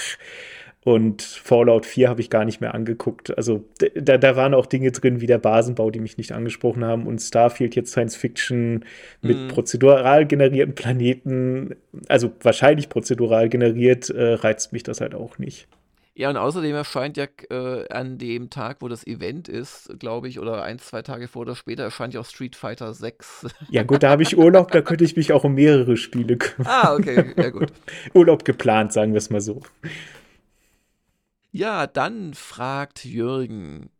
[0.84, 3.36] Und Fallout 4 habe ich gar nicht mehr angeguckt.
[3.36, 7.07] Also da, da waren auch Dinge drin wie der Basenbau, die mich nicht angesprochen haben.
[7.07, 8.84] Und Starfield jetzt Science Fiction
[9.20, 9.49] mit mm.
[9.49, 11.74] prozedural generierten Planeten,
[12.09, 15.68] also wahrscheinlich prozedural generiert, äh, reizt mich das halt auch nicht.
[16.19, 20.41] Ja, und außerdem erscheint ja äh, an dem Tag, wo das Event ist, glaube ich,
[20.41, 23.47] oder ein, zwei Tage vor oder später, erscheint ja auch Street Fighter 6.
[23.71, 26.73] Ja, gut, da habe ich Urlaub, da könnte ich mich auch um mehrere Spiele kümmern.
[26.73, 27.73] Ah, okay, ja gut.
[28.14, 29.61] Urlaub geplant, sagen wir es mal so.
[31.53, 33.91] Ja, dann fragt Jürgen,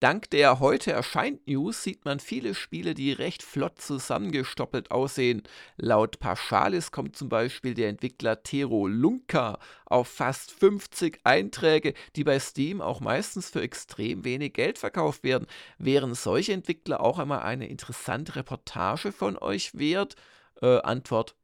[0.00, 5.42] Dank der heute erscheint News sieht man viele Spiele, die recht flott zusammengestoppelt aussehen.
[5.76, 12.38] Laut Paschalis kommt zum Beispiel der Entwickler Tero Lunka auf fast 50 Einträge, die bei
[12.38, 15.48] Steam auch meistens für extrem wenig Geld verkauft werden.
[15.78, 20.14] Wären solche Entwickler auch einmal eine interessante Reportage von euch wert?
[20.62, 21.34] Äh, Antwort: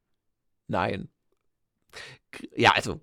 [0.67, 1.09] Nein
[2.55, 2.99] ja, also,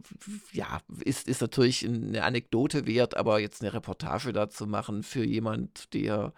[0.52, 5.92] ja, ist, ist natürlich eine Anekdote wert, aber jetzt eine Reportage dazu machen für jemand,
[5.94, 6.32] der,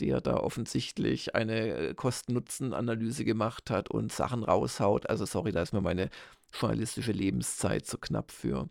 [0.00, 5.08] der da offensichtlich eine Kosten-Nutzen-Analyse gemacht hat und Sachen raushaut.
[5.08, 6.10] Also, sorry, da ist mir meine
[6.52, 8.68] journalistische Lebenszeit zu knapp für.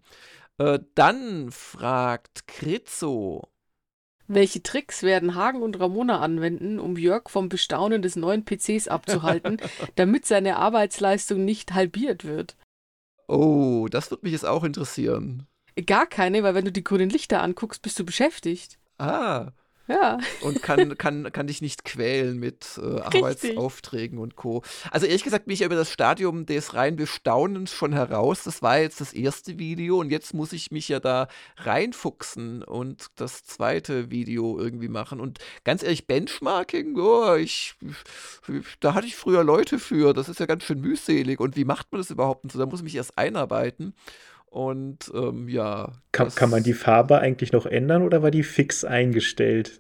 [0.58, 3.50] Äh, dann fragt Kritzo.
[4.28, 9.58] Welche Tricks werden Hagen und Ramona anwenden, um Jörg vom Bestaunen des neuen PCs abzuhalten,
[9.96, 12.56] damit seine Arbeitsleistung nicht halbiert wird?
[13.30, 15.46] Oh, das wird mich jetzt auch interessieren.
[15.86, 18.80] Gar keine, weil wenn du die grünen Lichter anguckst, bist du beschäftigt.
[18.98, 19.52] Ah.
[19.90, 20.20] Ja.
[20.42, 24.62] Und kann, kann, kann dich nicht quälen mit äh, Arbeitsaufträgen und Co.
[24.92, 28.44] Also ehrlich gesagt bin ich ja über das Stadium des rein Bestaunens schon heraus.
[28.44, 31.28] Das war jetzt das erste Video und jetzt muss ich mich ja da
[31.58, 35.20] reinfuchsen und das zweite Video irgendwie machen.
[35.20, 37.74] Und ganz ehrlich, Benchmarking, oh, ich,
[38.82, 40.14] da hatte ich früher Leute für.
[40.14, 41.40] Das ist ja ganz schön mühselig.
[41.40, 42.44] Und wie macht man das überhaupt?
[42.44, 43.96] Und so, da muss ich mich erst einarbeiten.
[44.50, 45.94] Und ähm, ja.
[46.12, 49.80] Kann, kann man die Farbe eigentlich noch ändern oder war die fix eingestellt?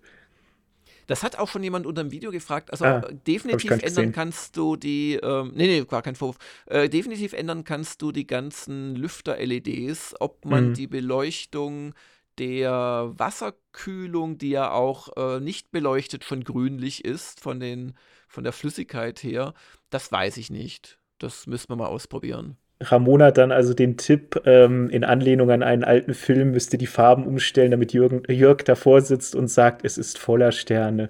[1.07, 2.71] Das hat auch schon jemand unter dem Video gefragt.
[2.71, 4.11] Also ah, definitiv ändern gesehen.
[4.11, 6.37] kannst du die, ähm, nee, nee, gar kein Vorwurf.
[6.67, 10.73] Äh, definitiv ändern kannst du die ganzen Lüfter-LEDs, ob man mhm.
[10.75, 11.95] die Beleuchtung
[12.37, 17.95] der Wasserkühlung, die ja auch äh, nicht beleuchtet schon grünlich ist, von, den,
[18.27, 19.55] von der Flüssigkeit her,
[19.89, 20.99] das weiß ich nicht.
[21.17, 22.55] Das müssen wir mal ausprobieren.
[22.81, 27.25] Ramona dann also den Tipp, ähm, in Anlehnung an einen alten Film müsste die Farben
[27.25, 31.09] umstellen, damit Jürgen, Jörg davor sitzt und sagt, es ist voller Sterne.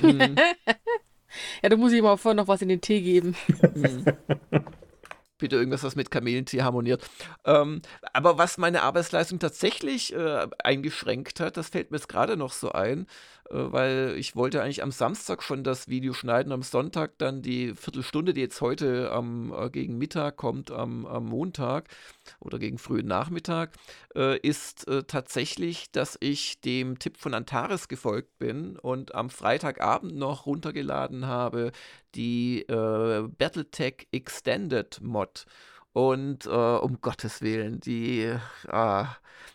[0.00, 0.36] Mhm.
[1.62, 3.34] ja, da muss ich mal vorher noch was in den Tee geben.
[3.74, 4.04] Mhm.
[5.44, 7.04] Bitte irgendwas, was mit Kamelentee harmoniert.
[7.44, 7.82] Ähm,
[8.14, 12.72] aber was meine Arbeitsleistung tatsächlich äh, eingeschränkt hat, das fällt mir jetzt gerade noch so
[12.72, 13.06] ein,
[13.50, 17.74] äh, weil ich wollte eigentlich am Samstag schon das Video schneiden, am Sonntag dann die
[17.74, 21.90] Viertelstunde, die jetzt heute am, äh, gegen Mittag kommt, am, am Montag
[22.40, 23.72] oder gegen frühen Nachmittag,
[24.14, 30.16] äh, ist äh, tatsächlich, dass ich dem Tipp von Antares gefolgt bin und am Freitagabend
[30.16, 31.72] noch runtergeladen habe
[32.14, 35.46] die äh, Battletech Extended Mod.
[35.92, 39.04] Und äh, um Gottes Willen, die, äh,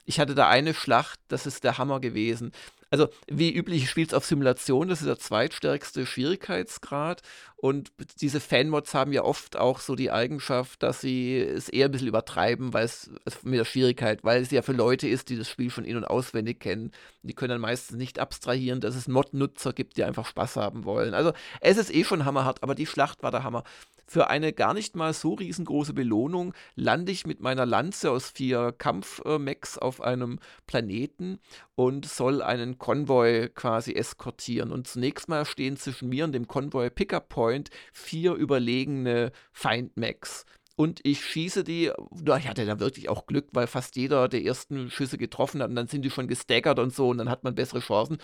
[0.05, 2.51] ich hatte da eine Schlacht, das ist der Hammer gewesen.
[2.91, 7.21] Also, wie üblich, ich spiele es auf Simulation, das ist der zweitstärkste Schwierigkeitsgrad.
[7.61, 7.91] Und
[8.21, 12.07] diese Fanmods haben ja oft auch so die Eigenschaft, dass sie es eher ein bisschen
[12.07, 15.49] übertreiben, weil es also mit der Schwierigkeit, weil es ja für Leute ist, die das
[15.49, 16.91] Spiel schon in- und auswendig kennen.
[17.21, 21.13] Die können dann meistens nicht abstrahieren, dass es Mod-Nutzer gibt, die einfach Spaß haben wollen.
[21.13, 23.65] Also, es ist eh schon hammerhart, aber die Schlacht war der Hammer.
[24.09, 28.73] Für eine gar nicht mal so riesengroße Belohnung lande ich mit meiner Lanze aus vier
[28.75, 31.37] Kampfmechs auf einem Planeten
[31.75, 34.71] und soll einen Konvoi quasi eskortieren.
[34.71, 37.48] Und zunächst mal stehen zwischen mir und dem Konvoi Pickup Point
[37.91, 40.45] vier überlegene Feindmechs
[40.79, 41.91] und ich schieße die.
[42.37, 45.75] Ich hatte da wirklich auch Glück, weil fast jeder der ersten Schüsse getroffen hat und
[45.75, 48.17] dann sind die schon gestaggert und so und dann hat man bessere Chancen.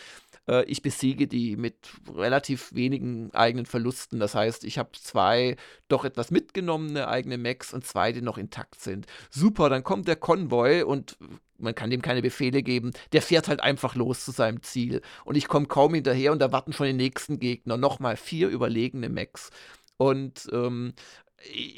[0.48, 1.76] Äh, ich besiege die mit
[2.16, 4.22] relativ wenigen eigenen Verlusten.
[4.22, 5.58] Das heißt, ich habe zwei
[5.90, 9.06] doch etwas mitgenommene eigene Mechs und zwei, die noch intakt sind.
[9.30, 11.18] Super, dann kommt der Konvoi und
[11.58, 12.92] man kann dem keine Befehle geben.
[13.12, 15.02] Der fährt halt einfach los zu seinem Ziel.
[15.24, 17.78] Und ich komme kaum hinterher und da warten schon die nächsten Gegner.
[17.78, 19.50] Nochmal vier überlegene Mechs.
[19.98, 20.94] Und ähm,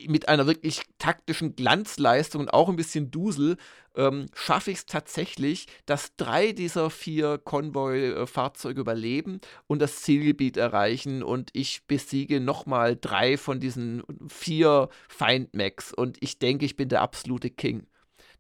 [0.08, 3.58] mit einer wirklich taktischen Glanzleistung und auch ein bisschen Dusel
[3.96, 11.24] ähm, schaffe ich es tatsächlich, dass drei dieser vier Konvoi-Fahrzeuge überleben und das Zielgebiet erreichen
[11.24, 17.02] und ich besiege nochmal drei von diesen vier Feindmechs und ich denke, ich bin der
[17.02, 17.88] absolute King.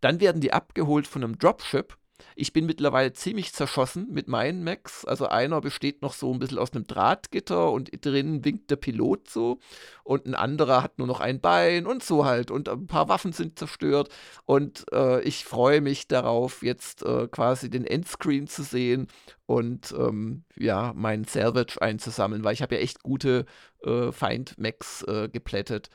[0.01, 1.97] Dann werden die abgeholt von einem Dropship
[2.35, 5.05] Ich bin mittlerweile ziemlich zerschossen mit meinen Macs.
[5.05, 9.29] Also einer besteht noch so ein bisschen aus einem Drahtgitter und drinnen winkt der Pilot
[9.29, 9.59] so.
[10.03, 12.51] Und ein anderer hat nur noch ein Bein und so halt.
[12.51, 14.09] Und ein paar Waffen sind zerstört.
[14.45, 19.07] Und äh, ich freue mich darauf, jetzt äh, quasi den Endscreen zu sehen
[19.45, 23.45] und ähm, ja, meinen Salvage einzusammeln, weil ich habe ja echt gute
[23.83, 25.89] äh, Feind-Macs äh, geplättet.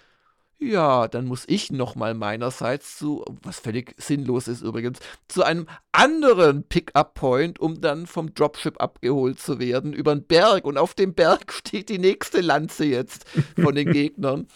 [0.63, 6.63] Ja, dann muss ich nochmal meinerseits zu, was völlig sinnlos ist übrigens, zu einem anderen
[6.63, 10.65] Pickup-Point, um dann vom Dropship abgeholt zu werden, über den Berg.
[10.65, 13.29] Und auf dem Berg steht die nächste Lanze jetzt
[13.61, 14.47] von den Gegnern.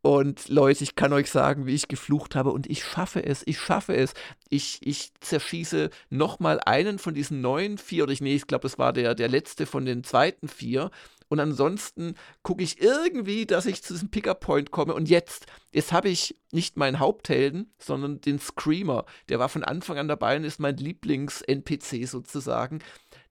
[0.00, 3.60] Und Leute, ich kann euch sagen, wie ich geflucht habe und ich schaffe es, ich
[3.60, 4.14] schaffe es.
[4.48, 8.80] Ich, ich zerschieße nochmal einen von diesen neuen vier, oder ich, nee, ich glaube, es
[8.80, 10.90] war der, der letzte von den zweiten vier.
[11.32, 14.92] Und ansonsten gucke ich irgendwie, dass ich zu diesem Pickup-Point komme.
[14.92, 19.06] Und jetzt, jetzt habe ich nicht meinen Haupthelden, sondern den Screamer.
[19.30, 22.80] Der war von Anfang an dabei und ist mein Lieblings-NPC sozusagen.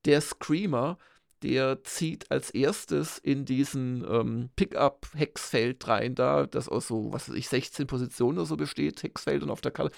[0.05, 0.97] Der Screamer,
[1.43, 7.35] der zieht als erstes in diesen ähm, Pickup-Hexfeld rein, da, das aus so, was weiß
[7.35, 9.95] ich, 16 Positionen oder so besteht, Hexfeldern auf der Karte.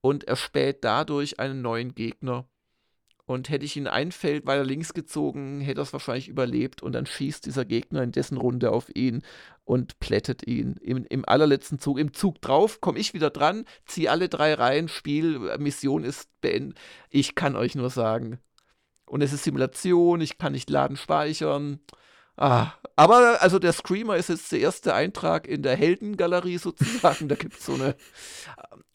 [0.00, 2.48] Und er späht dadurch einen neuen Gegner
[3.26, 6.82] und hätte ich ihn ein Feld weiter links gezogen, hätte er es wahrscheinlich überlebt.
[6.82, 9.22] Und dann schießt dieser Gegner in dessen Runde auf ihn
[9.64, 10.76] und plättet ihn.
[10.82, 14.88] Im, im allerletzten Zug, im Zug drauf, komme ich wieder dran, ziehe alle drei Reihen,
[14.88, 16.78] Spiel, äh, Mission ist beendet.
[17.08, 18.38] Ich kann euch nur sagen.
[19.06, 21.80] Und es ist Simulation, ich kann nicht laden, speichern.
[22.36, 27.28] Ah, aber also der Screamer ist jetzt der erste Eintrag in der Heldengalerie sozusagen.
[27.28, 27.94] Da gibt es so eine.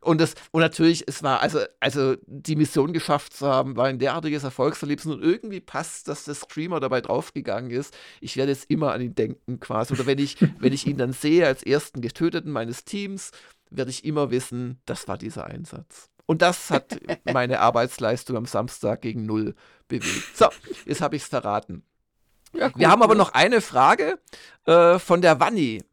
[0.02, 4.00] Und, das, und natürlich, es war, also, also die Mission geschafft zu haben, war ein
[4.00, 7.94] derartiges Erfolgserlebnis und irgendwie passt, dass der Screamer dabei draufgegangen ist.
[8.22, 9.94] Ich werde jetzt immer an ihn denken, quasi.
[9.94, 13.32] Oder wenn ich, wenn ich ihn dann sehe als ersten Getöteten meines Teams,
[13.70, 16.10] werde ich immer wissen, das war dieser Einsatz.
[16.26, 17.00] Und das hat
[17.34, 19.56] meine Arbeitsleistung am Samstag gegen null
[19.90, 20.38] bewegt.
[20.38, 20.48] So,
[20.86, 21.84] jetzt habe ich es verraten.
[22.54, 24.20] Ja, gut, Wir haben aber noch eine Frage
[24.66, 25.84] äh, von der Wanni.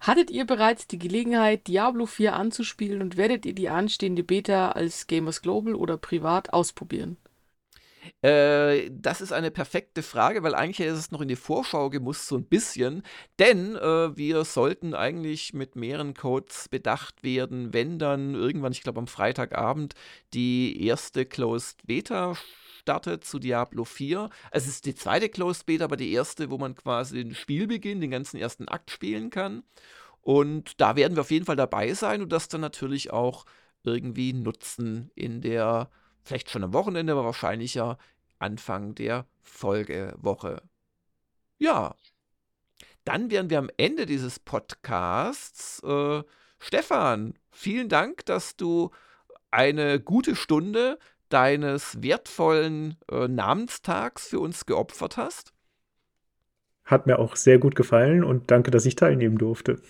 [0.00, 5.06] Hattet ihr bereits die Gelegenheit, Diablo 4 anzuspielen und werdet ihr die anstehende Beta als
[5.06, 7.18] Gamers Global oder privat ausprobieren?
[8.20, 12.26] Äh, das ist eine perfekte Frage, weil eigentlich ist es noch in die Vorschau gemusst,
[12.26, 13.02] so ein bisschen.
[13.38, 18.98] Denn äh, wir sollten eigentlich mit mehreren Codes bedacht werden, wenn dann irgendwann, ich glaube
[18.98, 19.94] am Freitagabend,
[20.34, 22.34] die erste Closed Beta
[22.82, 24.28] startet zu Diablo 4.
[24.50, 28.10] Es ist die zweite Closed Beta, aber die erste, wo man quasi den Spielbeginn, den
[28.10, 29.62] ganzen ersten Akt spielen kann.
[30.20, 33.44] Und da werden wir auf jeden Fall dabei sein und das dann natürlich auch
[33.84, 35.90] irgendwie nutzen in der,
[36.22, 37.98] vielleicht schon am Wochenende, aber wahrscheinlich ja
[38.38, 40.62] Anfang der Folgewoche.
[41.58, 41.94] Ja,
[43.04, 45.80] dann wären wir am Ende dieses Podcasts.
[45.84, 46.22] Äh,
[46.58, 48.90] Stefan, vielen Dank, dass du
[49.52, 50.98] eine gute Stunde
[51.32, 55.52] deines wertvollen äh, Namenstags für uns geopfert hast.
[56.84, 59.80] Hat mir auch sehr gut gefallen und danke, dass ich teilnehmen durfte.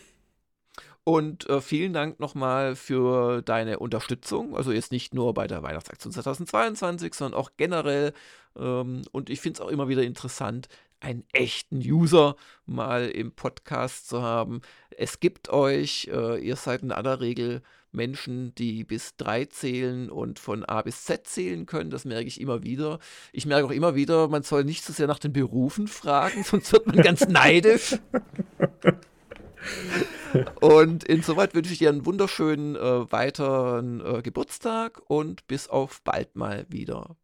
[1.04, 4.56] Und äh, vielen Dank nochmal für deine Unterstützung.
[4.56, 8.12] Also jetzt nicht nur bei der Weihnachtsaktion 2022, sondern auch generell.
[8.56, 10.68] Ähm, und ich finde es auch immer wieder interessant,
[11.00, 12.36] einen echten User
[12.66, 14.60] mal im Podcast zu haben.
[14.96, 17.62] Es gibt euch, äh, ihr seid in aller Regel
[17.92, 21.90] Menschen, die bis drei zählen und von A bis Z zählen können.
[21.90, 22.98] Das merke ich immer wieder.
[23.32, 26.72] Ich merke auch immer wieder, man soll nicht so sehr nach den Berufen fragen, sonst
[26.72, 27.98] wird man ganz neidisch.
[30.60, 36.34] und insoweit wünsche ich dir einen wunderschönen äh, weiteren äh, Geburtstag und bis auf bald
[36.36, 37.16] mal wieder.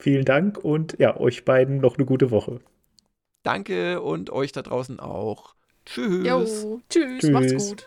[0.00, 2.60] Vielen Dank und ja, euch beiden noch eine gute Woche.
[3.42, 5.54] Danke und euch da draußen auch.
[5.86, 6.26] Tschüss.
[6.26, 7.30] Jo, tschüss, tschüss.
[7.30, 7.86] macht's gut.